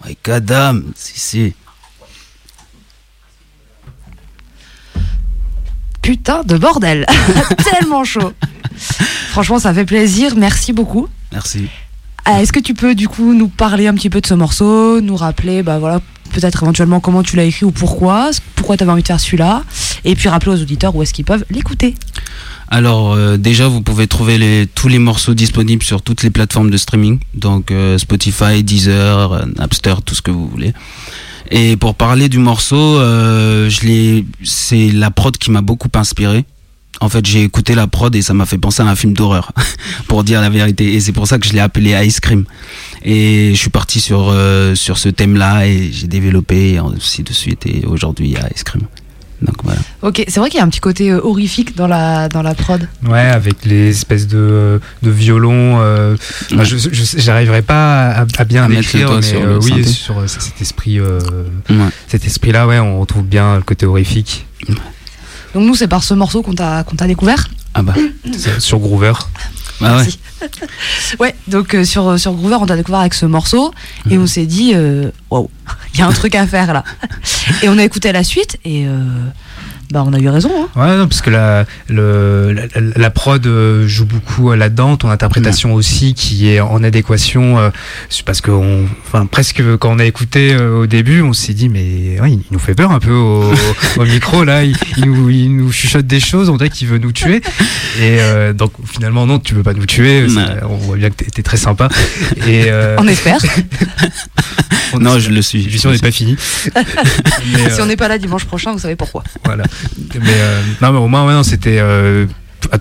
[0.05, 1.55] Ouais, Kadam, si si.
[6.03, 7.05] Putain de bordel.
[7.73, 8.33] Tellement chaud.
[9.31, 11.09] Franchement ça fait plaisir, merci beaucoup.
[11.33, 11.69] Merci.
[12.29, 15.01] Euh, Est-ce que tu peux du coup nous parler un petit peu de ce morceau,
[15.01, 18.93] nous rappeler bah voilà peut-être éventuellement comment tu l'as écrit ou pourquoi, pourquoi tu avais
[18.93, 19.65] envie de faire celui-là,
[20.05, 21.95] et puis rappeler aux auditeurs où est-ce qu'ils peuvent l'écouter.
[22.69, 26.77] Alors euh, déjà vous pouvez trouver tous les morceaux disponibles sur toutes les plateformes de
[26.77, 30.73] streaming, donc euh, Spotify, Deezer, Napster, tout ce que vous voulez.
[31.51, 36.45] Et pour parler du morceau, je c'est la prod qui m'a beaucoup inspiré
[37.01, 39.53] en fait, j'ai écouté la prod et ça m'a fait penser à un film d'horreur,
[40.09, 40.95] pour dire la vérité.
[40.95, 42.45] Et c'est pour ça que je l'ai appelé Ice Cream.
[43.05, 47.67] Et je suis parti sur, euh, sur ce thème-là et j'ai développé ainsi de suite.
[47.67, 48.83] Et aujourd'hui, Ice Cream.
[49.43, 49.81] Donc voilà.
[50.03, 52.55] Ok, c'est vrai qu'il y a un petit côté euh, horrifique dans la, dans la
[52.55, 52.89] prod.
[53.07, 55.81] Ouais, avec les espèces de, de violons.
[55.81, 56.17] Euh,
[56.51, 60.99] je pas à, bien l'écrire, mais oui, sur cet esprit,
[62.09, 64.47] cet esprit-là, ouais, on retrouve bien le côté horrifique.
[65.55, 67.49] Donc nous, c'est par ce morceau qu'on t'a qu'on t'a découvert.
[67.75, 67.95] Ah bah,
[68.59, 69.13] sur Groover.
[69.81, 70.49] Ah ouais.
[71.21, 73.73] ouais, donc euh, sur, sur Groover, on t'a découvert avec ce morceau
[74.11, 75.51] et on s'est dit, euh, waouh,
[75.95, 76.85] il y a un truc à faire là.
[77.63, 79.05] et on a écouté la suite et euh,
[79.91, 80.51] bah on a eu raison.
[80.55, 80.69] Hein.
[80.77, 82.55] Ouais, non, parce que la, le,
[82.97, 87.71] la, prod euh, joue beaucoup euh, là-dedans, ton interprétation aussi qui est en adéquation, euh,
[88.27, 92.21] parce que on, enfin presque quand on a écouté au début, on s'est dit mais
[92.21, 93.51] ouais, il nous fait peur un peu au,
[93.97, 97.13] au micro là, il, nous, il, nous, chuchote des choses, on dirait qu'il veut nous
[97.13, 97.41] tuer,
[98.03, 98.19] et
[98.53, 100.27] donc finalement non, tu veux pas nous tuer,
[100.69, 101.89] on voit bien que t'es très sympa.
[102.47, 103.41] Et, on espère.
[105.01, 105.71] non, je le suis.
[105.71, 106.37] Je on n'est pas fini.
[107.71, 109.23] si on n'est pas là dimanche prochain, vous savez pourquoi.
[109.45, 109.65] Voilà
[110.15, 112.27] mais euh, non, mais au moins, ouais, c'était euh,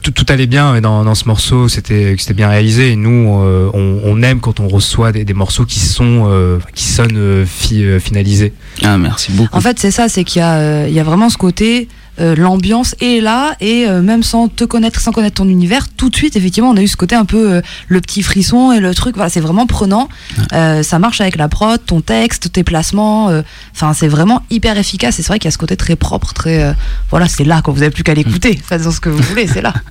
[0.02, 2.92] tout, tout, allait bien dans, dans ce morceau, c'était c'était bien réalisé.
[2.92, 6.86] Et nous, euh, on, on, aime quand on reçoit des, des morceaux qui sont qui
[6.86, 8.54] sonnent finalisés.
[8.84, 9.56] Ah, merci beaucoup.
[9.56, 11.88] En fait, c'est ça, c'est qu'il y a il y a vraiment ce côté
[12.20, 16.10] euh, l'ambiance est là et euh, même sans te connaître, sans connaître ton univers, tout
[16.10, 18.80] de suite, effectivement, on a eu ce côté un peu euh, le petit frisson et
[18.80, 19.16] le truc.
[19.16, 20.10] Voilà, c'est vraiment prenant.
[20.52, 23.32] ça marche avec la prod, ton texte, tes placements.
[23.74, 25.20] Enfin, c'est vraiment hyper efficace.
[25.20, 26.76] Et c'est vrai qu'il y a ce côté très propre, très.
[27.10, 28.60] voilà, c'est là quand vous n'avez plus qu'à l'écouter.
[28.64, 29.74] Faites ce que vous voulez, c'est là.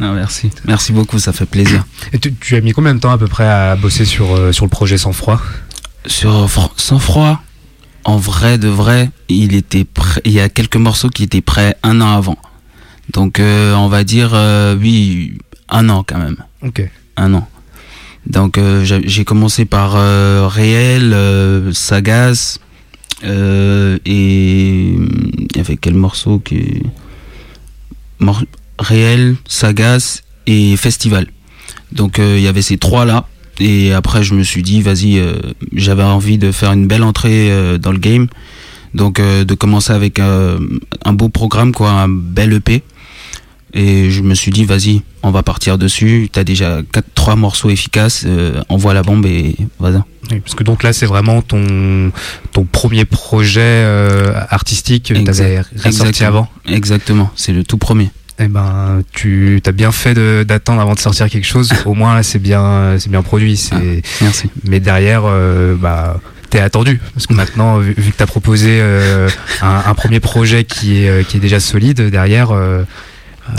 [0.00, 0.48] Non, merci.
[0.64, 1.84] Merci beaucoup, ça fait plaisir.
[2.12, 4.70] Et tu, as mis combien de temps à peu près à bosser sur, sur le
[4.70, 5.40] projet Sans Froid
[6.06, 7.42] Sur Sans Froid
[8.04, 9.86] en vrai de vrai, il était
[10.24, 12.38] il y a quelques morceaux qui étaient prêts un an avant.
[13.12, 16.36] Donc euh, on va dire euh, oui, un an quand même.
[16.62, 16.82] Ok.
[17.16, 17.48] Un an.
[18.26, 19.92] Donc euh, j'ai commencé par
[20.52, 22.58] Réel, Sagas
[23.24, 26.82] et il y avait quel morceau qui
[28.78, 31.26] Réel, Sagas et Festival.
[31.92, 33.26] Donc il y avait ces trois là
[33.60, 35.34] et après, je me suis dit, vas-y, euh,
[35.74, 38.28] j'avais envie de faire une belle entrée euh, dans le game.
[38.94, 42.82] Donc, euh, de commencer avec un beau programme, quoi, un bel EP.
[43.74, 46.30] Et je me suis dit, vas-y, on va partir dessus.
[46.32, 48.26] T'as déjà quatre, trois morceaux efficaces.
[48.68, 50.00] envoie la bombe et vas-y.
[50.30, 52.10] Oui, parce que donc là, c'est vraiment ton,
[52.52, 53.84] ton premier projet
[54.48, 56.48] artistique que t'avais ressorti avant.
[56.66, 60.14] Exactement, c'est le tout premier eh ben, tu as bien fait
[60.44, 61.72] d'attendre avant de sortir quelque chose.
[61.84, 63.56] Au moins, c'est bien, c'est bien produit.
[63.56, 63.74] C'est.
[63.74, 64.48] Ah, merci.
[64.64, 69.28] Mais derrière, euh, bah, t'es attendu parce que maintenant, vu, que t'as proposé euh,
[69.60, 72.52] un, premier projet qui est qui est déjà solide, derrière.
[72.52, 72.84] Euh,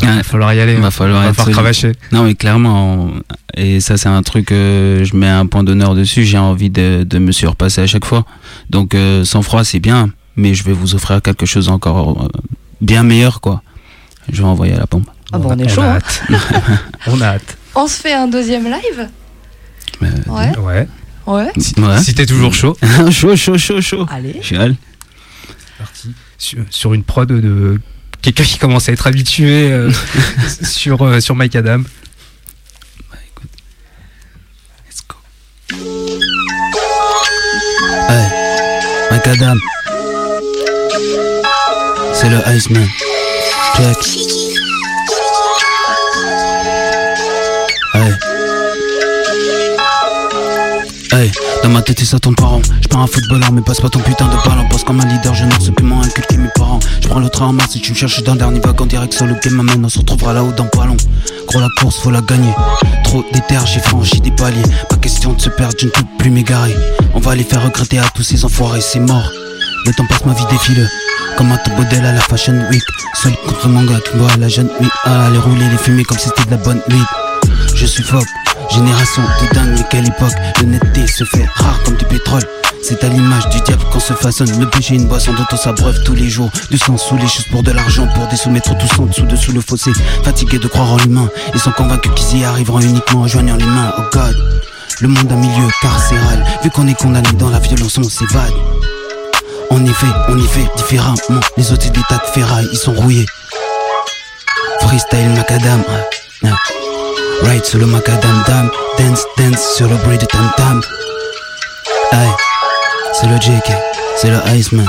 [0.01, 0.73] il va falloir y aller.
[0.73, 1.91] Il va falloir, va falloir cravacher.
[2.13, 3.09] Non, mais clairement,
[3.57, 6.23] et ça, c'est un truc que je mets un point d'honneur dessus.
[6.23, 8.23] J'ai envie de, de, me surpasser à chaque fois.
[8.69, 12.29] Donc, sans froid, c'est bien, mais je vais vous offrir quelque chose encore
[12.81, 13.63] bien meilleur, quoi
[14.31, 15.09] je vais envoyer à la pompe.
[15.31, 15.81] Ah bon, on est chaud.
[15.81, 15.99] Hein.
[17.07, 17.57] on a hâte.
[17.75, 19.09] On se fait un deuxième live
[20.01, 20.57] Ouais.
[20.57, 20.87] Ouais.
[21.27, 21.51] Ouais.
[22.01, 22.75] Si, t'es toujours chaud.
[23.11, 24.05] chaud, chaud, chaud, chaud.
[24.09, 24.39] Allez.
[24.41, 24.57] C'est
[25.77, 26.13] parti.
[26.69, 27.79] Sur, une prod de
[28.21, 29.91] quelqu'un qui commence à être habitué euh,
[30.63, 31.79] sur, euh, sur Mike Adam.
[33.11, 33.49] Bah écoute.
[34.87, 35.17] Let's go.
[38.09, 38.27] Hey,
[39.11, 39.57] Mike Adam.
[42.13, 42.87] C'est le Iceman.
[43.79, 43.85] Hey.
[51.13, 51.31] Hey,
[51.63, 52.61] Dans ma tête, et ça tourne pas rond.
[52.81, 54.67] Je un footballeur, mais passe pas ton putain de ballon.
[54.69, 56.79] Pense comme un leader, je ce que m'ont inculqué mes parents.
[57.01, 59.13] Je prends le train en masse si tu me cherches dans le dernier en direct
[59.13, 59.85] sur le game m'amène.
[59.85, 60.97] On se retrouvera là-haut dans pas long.
[61.47, 62.53] Gros, la course, faut la gagner.
[63.05, 64.61] Trop d'éther, j'ai franchi des paliers.
[64.89, 66.75] Pas question de se perdre, je ne peux plus m'égarer.
[67.13, 69.31] On va les faire regretter à tous ces enfoirés, c'est mort.
[69.85, 70.89] Le temps passe, ma vie défile.
[71.37, 72.83] Comme un top à la Fashion Week.
[73.15, 74.89] Seul contre manga qui voit la jeune nuit.
[75.05, 77.03] Ah, les rouler, les fumer comme c'était de la bonne nuit.
[77.75, 78.25] Je suis fuck,
[78.71, 80.33] génération de dingue, mais quelle époque.
[80.59, 82.43] L'honnêteté se fait rare comme du pétrole.
[82.81, 84.59] C'est à l'image du diable qu'on se façonne.
[84.59, 86.49] Le péché, une boisson dont on s'abreuve tous les jours.
[86.71, 89.51] Du sang sous les choses pour de l'argent, pour des soumettre tous en dessous, dessous
[89.51, 89.91] le fossé.
[90.23, 93.65] Fatigués de croire en l'humain, ils sont convaincus qu'ils y arriveront uniquement en joignant les
[93.65, 93.93] mains.
[93.97, 94.35] Oh God,
[95.01, 96.45] le monde a milieu carcéral.
[96.63, 98.53] Vu qu'on est condamné dans la violence, on s'évade.
[99.71, 101.39] On y fait, on y fait différemment.
[101.57, 101.99] Les autres, c'est de
[102.33, 103.25] ferraille, ils sont rouillés.
[104.81, 105.83] Freestyle macadam.
[107.43, 108.71] Right sur le macadam dam.
[108.97, 110.81] Dance, dance sur le bruit de tam tam.
[112.11, 112.29] Aye,
[113.13, 113.71] c'est le JK,
[114.17, 114.85] c'est le Iceman.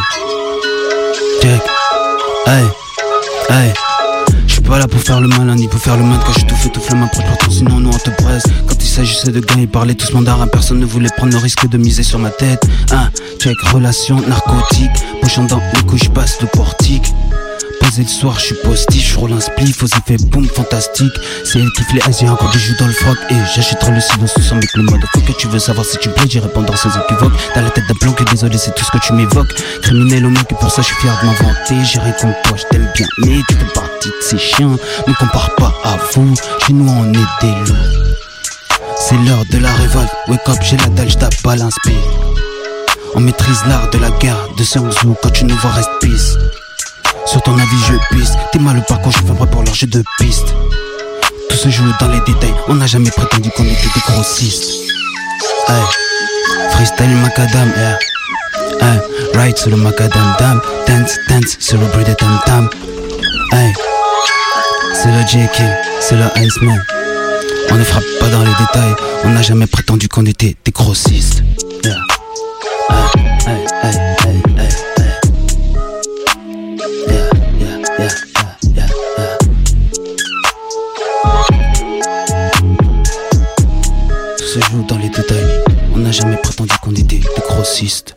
[1.43, 1.63] Jack,
[2.47, 2.65] aye,
[3.51, 3.73] aye.
[4.47, 6.57] J'suis pas là pour faire le malin ni pour faire le mal quand j'ai tout
[6.57, 8.45] fait, tout ma propre sinon nous on te presse
[8.91, 12.19] s'agissait de gagner, parler tous mandarin Personne ne voulait prendre le risque de miser sur
[12.19, 14.91] ma tête Hein, check, relation narcotique
[15.23, 17.07] Pochant dans les couches, passe le portique
[17.81, 21.13] Posé le soir, je suis postiche, je roule un spliff aux effets boom fantastique.
[21.45, 23.17] C'est elle qui les asiens quand je joue dans le froc.
[23.31, 25.01] Et j'achèterai le silence tout avec le mode.
[25.15, 27.33] Faut que tu veux savoir si tu plais, j'y répondrai sans équivoque.
[27.55, 29.55] Dans la tête d'un plan que désolé, c'est tout ce que tu m'évoques.
[29.81, 31.75] Criminel au mec, et pour ça je suis fier de m'inventer.
[31.85, 34.77] J'irai contre toi, je t'aime bien, mais tu fais partie de ces chiens.
[35.09, 36.35] Ne compare pas à vous,
[36.67, 38.20] chez nous on est des loups.
[39.11, 41.95] C'est l'heure de la révolte, wake up, j'ai la dalle, j'tape pas l'inspire.
[43.17, 46.39] On maîtrise l'art de la guerre de Sun Tzu quand tu nous vois reste peace.
[47.27, 48.37] Sur ton avis, je piste.
[48.53, 50.55] T'es mal le parcours, je fais vrai pour leur de piste.
[51.49, 52.55] Tout se joue dans les détails.
[52.69, 54.71] On n'a jamais prétendu qu'on était des grossistes.
[55.67, 56.71] Hey.
[56.71, 57.99] Freestyle macadam, yeah.
[58.81, 59.01] Hey.
[59.35, 60.61] Ride sur le macadam dam.
[60.87, 62.71] Dance, dance sur le bruit des tam tam.
[63.55, 63.73] Hey.
[64.95, 65.63] C'est le J.K.,
[65.99, 66.81] c'est le Iceman.
[67.73, 68.95] On ne frappe pas dans les détails.
[69.25, 71.43] On n'a jamais prétendu qu'on était des grossistes.
[71.85, 71.97] Yeah.
[84.39, 85.63] Se joue dans les détails.
[85.95, 88.17] On n'a jamais prétendu qu'on était des grossistes.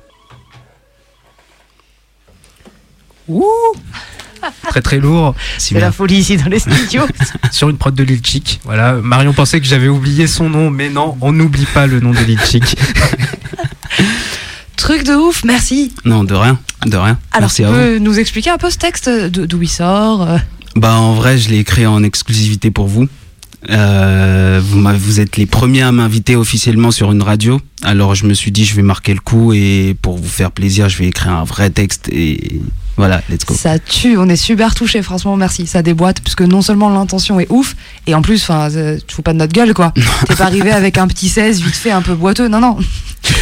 [3.28, 3.44] Ouh
[4.70, 5.36] Très très lourd.
[5.58, 7.04] C'est la folie ici dans les studios.
[7.52, 8.60] Sur une prod de Lil Chick.
[8.64, 8.94] Voilà.
[8.94, 12.20] Marion pensait que j'avais oublié son nom, mais non, on n'oublie pas le nom de
[12.20, 12.78] Lil Chick.
[14.78, 15.94] Truc de ouf, merci.
[16.04, 17.18] Non, de rien, de rien.
[17.32, 20.38] Alors, merci tu peux nous expliquer un peu ce texte, d'où il sort euh
[20.76, 23.08] Bah, en vrai, je l'ai écrit en exclusivité pour vous.
[23.70, 27.62] Euh, vous, vous, êtes les premiers à m'inviter officiellement sur une radio.
[27.82, 30.90] Alors je me suis dit je vais marquer le coup et pour vous faire plaisir
[30.90, 32.62] je vais écrire un vrai texte et
[32.96, 33.56] voilà, let's go.
[33.56, 35.66] Ça tue, on est super touchés, franchement merci.
[35.66, 37.76] Ça déboîte parce que non seulement l'intention est ouf
[38.06, 39.94] et en plus, enfin, tu fous pas de notre gueule quoi.
[40.28, 42.78] T'es pas arrivé avec un petit 16 vite fait un peu boiteux, non non.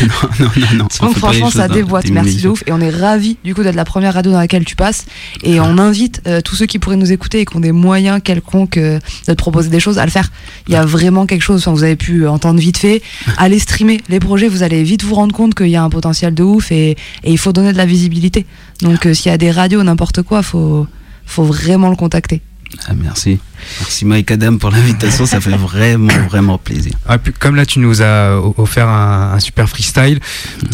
[0.02, 0.08] non,
[0.40, 0.88] non, non, non.
[1.02, 2.10] Donc franchement, ça déboîte.
[2.10, 2.64] Merci de ouf.
[2.68, 5.06] Et on est ravis du coup d'être la première radio dans laquelle tu passes.
[5.44, 8.22] Et on invite euh, tous ceux qui pourraient nous écouter et qui ont des moyens
[8.24, 10.32] quelconques euh, de te proposer des choses à le faire.
[10.68, 11.62] Il y a vraiment quelque chose.
[11.62, 13.02] Enfin, vous avez pu entendre vite fait.
[13.38, 14.48] Allez streamer les projets.
[14.48, 17.32] Vous allez vite vous rendre compte qu'il y a un potentiel de ouf et, et
[17.32, 18.46] il faut donner de la visibilité.
[18.82, 20.88] Donc euh, s'il y a des radios, n'importe quoi, faut
[21.26, 22.42] faut vraiment le contacter.
[22.88, 23.40] Ah, merci.
[23.80, 26.94] Merci Mike Adam pour l'invitation, ça fait vraiment, vraiment plaisir.
[27.06, 30.20] Ah, puis, comme là, tu nous as offert un, super freestyle,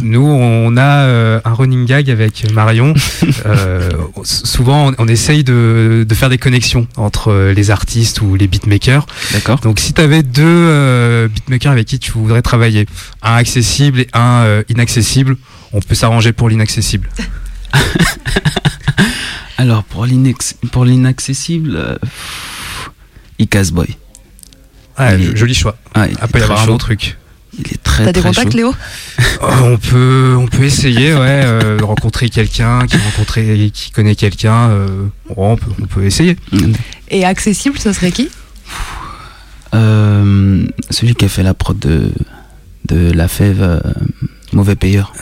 [0.04, 2.94] nous, on a euh, un running gag avec Marion.
[3.46, 3.90] Euh,
[4.24, 9.06] souvent, on, essaye de, de, faire des connexions entre les artistes ou les beatmakers.
[9.32, 9.60] D'accord.
[9.60, 12.88] Donc, si tu avais deux euh, beatmakers avec qui tu voudrais travailler,
[13.22, 15.38] un accessible et un inaccessible,
[15.72, 17.10] on peut s'arranger pour l'inaccessible.
[19.58, 21.96] Alors, pour l'inaccessible, euh,
[23.40, 23.98] Icas Boy.
[25.36, 25.78] joli choix.
[25.94, 27.18] Ah, il peut y avoir un bon truc.
[27.60, 28.74] Il est très T'as des contacts, Léo
[29.42, 34.70] oh, On peut, on peut essayer, ouais, euh, rencontrer quelqu'un qui rencontrer, qui connaît quelqu'un.
[34.70, 36.38] Euh, on, peut, on peut essayer.
[37.10, 38.30] Et accessible, ce serait qui
[39.74, 42.12] euh, Celui qui a fait la prod de,
[42.86, 43.82] de La Fève,
[44.54, 45.14] Mauvais Payeur.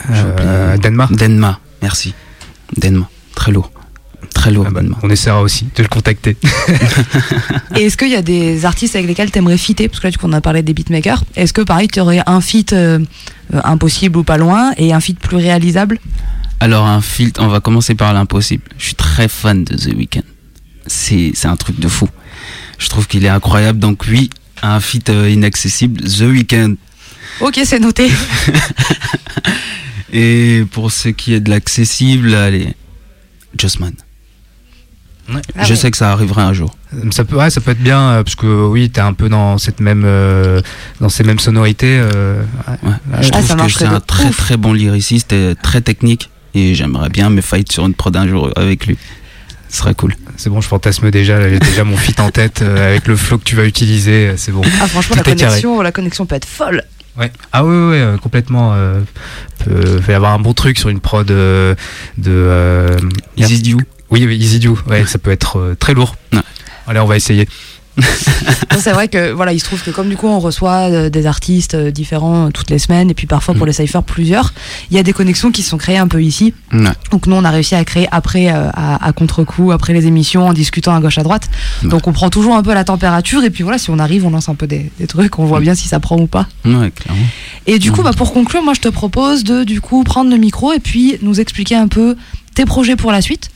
[0.82, 1.08] Denma.
[1.10, 2.14] Denma, merci.
[2.76, 3.70] Denma, très lourd.
[4.34, 4.66] Très lourd.
[4.68, 6.36] Ah bah, on essaiera aussi de le contacter.
[7.76, 9.88] Et est-ce qu'il y a des artistes avec lesquels tu aimerais fitter?
[9.88, 11.24] Parce que là, du coup, on a parlé des beatmakers.
[11.36, 12.98] Est-ce que, pareil, tu aurais un feat euh,
[13.52, 15.98] impossible ou pas loin et un feat plus réalisable?
[16.60, 18.62] Alors, un feat, on va commencer par l'impossible.
[18.78, 20.22] Je suis très fan de The Weeknd.
[20.86, 22.08] C'est un truc de fou.
[22.78, 23.78] Je trouve qu'il est incroyable.
[23.78, 24.30] Donc, oui,
[24.62, 26.74] un feat euh, inaccessible, The Weeknd.
[27.40, 28.10] Ok, c'est noté.
[30.12, 32.74] Et pour ce qui est de l'accessible, allez,
[33.58, 33.92] Just Man.
[35.28, 35.40] Ouais.
[35.56, 35.76] Ah je ouais.
[35.76, 36.76] sais que ça arrivera un jour.
[37.10, 39.58] Ça peut, ouais, ça peut être bien euh, parce que oui, t'es un peu dans
[39.58, 40.60] cette même, euh,
[41.00, 41.98] dans ces mêmes sonorités.
[41.98, 42.74] euh, ouais.
[42.84, 42.90] Ouais.
[43.10, 44.36] Là, je Ah, trouve que c'est un très ouf.
[44.36, 46.30] très bon lyriciste et très technique.
[46.54, 48.96] Et j'aimerais bien me fight sur une prod un jour avec lui.
[49.68, 50.14] Ce serait cool.
[50.36, 51.48] C'est bon, je fantasme déjà.
[51.50, 54.28] J'ai déjà mon fit en tête euh, avec le flow que tu vas utiliser.
[54.28, 54.62] euh, C'est bon.
[54.80, 55.46] Ah, franchement, Tout la carré.
[55.48, 56.84] connexion, la connexion peut être folle.
[57.18, 57.32] Ouais.
[57.52, 58.72] Ah oui, oui, oui, euh, complètement.
[58.74, 59.00] Euh,
[59.64, 61.74] peut, peut y avoir un bon truc sur une prod euh,
[62.18, 62.30] de.
[62.30, 62.98] euh,
[63.36, 63.80] Easy You.
[64.10, 64.78] Oui, oui, Easy Do.
[64.86, 66.16] Ouais, ça peut être euh, très lourd.
[66.32, 66.40] Ouais.
[66.86, 67.48] Allez, on va essayer.
[68.78, 71.26] C'est vrai que voilà, il se trouve que comme du coup on reçoit euh, des
[71.26, 73.68] artistes euh, différents euh, toutes les semaines et puis parfois pour Mm.
[73.68, 74.52] les cyphers plusieurs,
[74.90, 76.52] il y a des connexions qui se sont créées un peu ici.
[76.72, 76.90] Ouais.
[77.10, 80.46] Donc nous on a réussi à créer après euh, à, à contre-coup, après les émissions,
[80.46, 81.48] en discutant à gauche à droite.
[81.82, 81.88] Ouais.
[81.88, 84.30] Donc on prend toujours un peu la température et puis voilà, si on arrive, on
[84.30, 86.46] lance un peu des, des trucs, on voit bien si ça prend ou pas.
[86.64, 87.22] Ouais, clairement.
[87.66, 88.04] Et du coup, Mhm.
[88.04, 91.16] bah, pour conclure, moi je te propose de du coup prendre le micro et puis
[91.22, 92.14] nous expliquer un peu
[92.54, 93.48] tes projets pour la suite.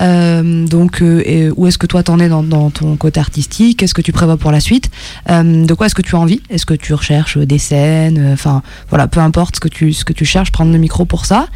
[0.00, 3.78] Euh, donc, euh, où est-ce que toi t'en es dans, dans ton côté artistique?
[3.78, 4.90] Qu'est-ce que tu prévois pour la suite?
[5.30, 6.40] Euh, De quoi est-ce que tu as envie?
[6.50, 8.18] Est-ce que tu recherches des scènes?
[8.18, 11.04] Euh, Enfin, voilà, peu importe ce que tu ce que tu cherches, prendre le micro
[11.04, 11.46] pour ça.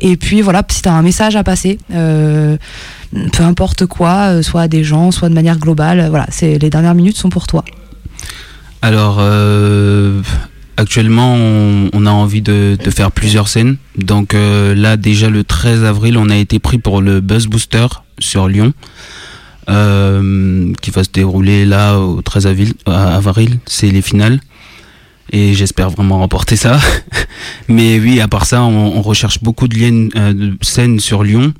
[0.00, 2.56] Et puis voilà, si tu as un message à passer, euh,
[3.32, 6.58] peu importe quoi, euh, soit à des gens, soit de manière globale, euh, voilà, c'est
[6.58, 7.64] les dernières minutes sont pour toi.
[8.82, 10.20] Alors, euh,
[10.76, 13.76] actuellement, on, a envie de, faire plusieurs scènes.
[13.96, 17.86] Donc euh, là, déjà le 13 avril, on a été pris pour le Buzz Booster
[18.18, 18.72] sur Lyon,
[19.68, 22.74] euh, qui va se dérouler là au 13 avril.
[22.86, 24.40] à avril c'est les finales.
[25.32, 26.78] Et j'espère vraiment remporter ça.
[27.68, 31.52] Mais oui, à part ça, on, recherche beaucoup de, liens, euh, de scènes sur Lyon.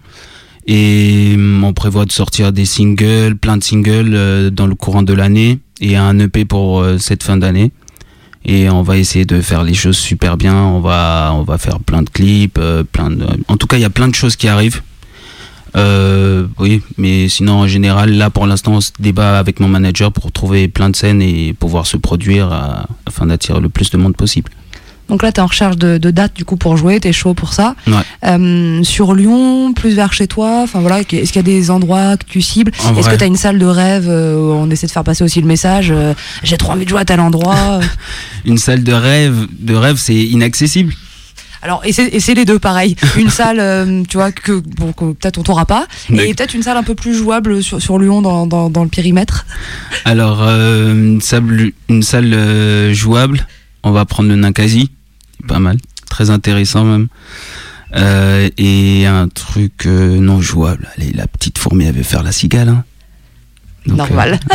[0.66, 5.02] Et hum, on prévoit de sortir des singles, plein de singles euh, dans le courant
[5.02, 7.72] de l'année et un EP pour euh, cette fin d'année.
[8.46, 10.54] Et on va essayer de faire les choses super bien.
[10.54, 13.26] On va, on va faire plein de clips, euh, plein de.
[13.48, 14.82] En tout cas, il y a plein de choses qui arrivent.
[15.76, 20.12] Euh, oui, mais sinon en général, là pour l'instant, on se débat avec mon manager
[20.12, 22.52] pour trouver plein de scènes et pouvoir se produire
[23.06, 24.52] afin d'attirer le plus de monde possible.
[25.08, 27.12] Donc là, tu es en recherche de, de dates du coup pour jouer, tu es
[27.12, 27.74] chaud pour ça.
[27.86, 27.94] Ouais.
[28.24, 32.16] Euh, sur Lyon, plus vers chez toi, enfin voilà, est-ce qu'il y a des endroits
[32.16, 34.86] que tu cibles Est-ce que tu as une salle de rêve euh, où on essaie
[34.86, 37.80] de faire passer aussi le message euh, J'ai trop envie de jouer à tel endroit.
[38.44, 40.92] Une salle de rêve, de rêve, c'est inaccessible.
[41.64, 42.94] Alors, et c'est et c'est les deux pareil.
[43.16, 45.86] Une salle, euh, tu vois, que, bon, que peut-être on t'aura pas.
[46.10, 48.90] Et peut-être une salle un peu plus jouable sur, sur Lyon dans, dans, dans le
[48.90, 49.46] périmètre.
[50.04, 53.46] Alors, euh, une salle, une salle euh, jouable,
[53.84, 54.90] on va prendre le Ninkasi,
[55.46, 55.76] pas mal,
[56.10, 57.08] très intéressant même.
[57.94, 62.68] Euh, et un truc euh, non jouable, allez, la petite fourmi veut faire la cigale.
[62.68, 62.84] hein.
[63.86, 64.40] Donc, Normal.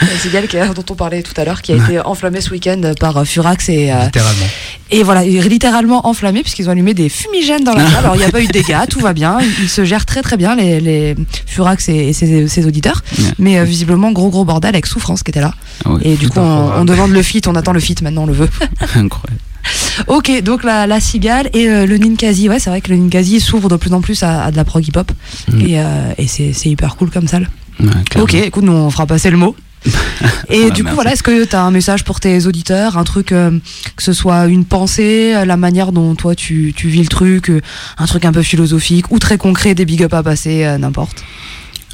[0.00, 2.50] La cigale qui a- dont on parlait tout à l'heure, qui a été enflammée ce
[2.50, 4.46] week-end par euh, Furax et, euh, Littéralement.
[4.90, 7.96] Et voilà, il est littéralement enflammé puisqu'ils ont allumé des fumigènes dans la salle.
[8.04, 9.38] Alors il n'y a pas eu de dégâts, tout va bien.
[9.60, 13.02] Ils, se gèrent très très bien, les, les Furax et, et ses, ses auditeurs.
[13.18, 13.24] Ouais.
[13.38, 15.54] Mais euh, visiblement, gros gros bordel avec Souffrance qui était là.
[15.84, 18.22] ah ouais, Et du coup, on, on demande le fit, on attend le fit maintenant,
[18.24, 18.48] on le veut.
[18.94, 19.40] incroyable.
[20.06, 22.48] ok, donc la, la cigale et euh, le Ninkasi.
[22.48, 24.64] Ouais, c'est vrai que le Ninkasi s'ouvre de plus en plus à, à de la
[24.64, 25.10] prog hip-hop.
[25.52, 25.60] Mm.
[25.60, 27.48] Et, euh, et c'est hyper cool comme salle.
[27.80, 27.88] Ouais.
[28.20, 29.54] Ok, écoute, nous on fera passer le mot.
[30.50, 30.94] Et Ouais, du coup, merci.
[30.94, 33.50] voilà, est-ce que tu as un message pour tes auditeurs Un truc, euh,
[33.96, 37.50] que ce soit une pensée, la manière dont toi tu, tu vis le truc,
[37.96, 41.24] un truc un peu philosophique ou très concret, des big up à passer, n'importe?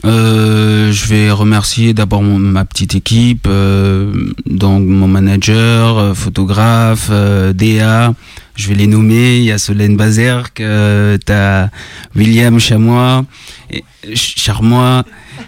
[0.05, 4.12] Euh, je vais remercier d'abord ma petite équipe, euh,
[4.47, 8.12] donc mon manager, euh, photographe, euh, DA.
[8.57, 9.38] Je vais les nommer.
[9.38, 11.68] Il y a Solène Bazerque, euh, t'as
[12.14, 13.24] William Chamois,
[13.70, 15.05] et, Ch- Charmois,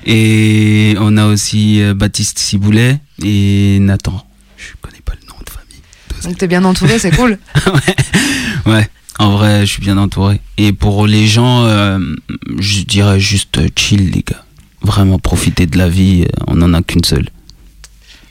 [0.07, 4.25] et on a aussi Baptiste Ciboulet et Nathan.
[4.57, 5.83] Je connais pas le nom de famille.
[6.25, 7.39] Donc t'es bien entouré, c'est cool.
[8.67, 8.87] Ouais,
[9.19, 10.41] en vrai, je suis bien entouré.
[10.57, 11.99] Et pour les gens, euh,
[12.59, 14.45] je dirais juste chill, les gars.
[14.83, 17.29] Vraiment profiter de la vie, euh, on en a qu'une seule.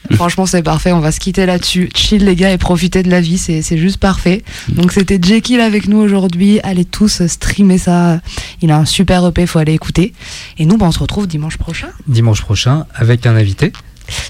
[0.14, 0.94] Franchement, c'est parfait.
[0.94, 1.90] On va se quitter là-dessus.
[1.94, 3.38] Chill, les gars, et profiter de la vie.
[3.38, 4.44] C'est c'est juste parfait.
[4.70, 6.62] Donc, c'était Jekyll avec nous aujourd'hui.
[6.64, 8.22] Allez tous streamer ça.
[8.62, 10.14] Il a un super EP, faut aller écouter.
[10.58, 11.90] Et nous, bah, on se retrouve dimanche prochain.
[12.08, 13.74] Dimanche prochain avec un invité.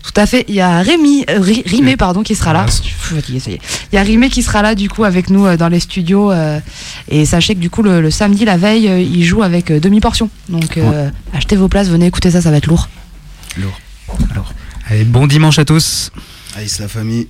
[0.04, 0.46] Tout à fait.
[0.48, 2.66] Il y a Rémi, euh, Ri- Rimé, pardon, qui sera là.
[2.68, 3.62] Ah, Je suis fatiguée, ça y est.
[3.92, 6.32] Il y a Rimé qui sera là, du coup, avec nous euh, dans les studios.
[6.32, 6.60] euh,
[7.10, 9.80] et sachez que, du coup, le, le samedi, la veille, euh, il joue avec euh,
[9.80, 10.30] demi-portion.
[10.50, 12.88] Donc, euh, achetez vos places, venez écouter ça, ça va être lourd.
[14.90, 16.12] Allez, bon dimanche à tous.
[16.56, 17.26] Aïe, la famille.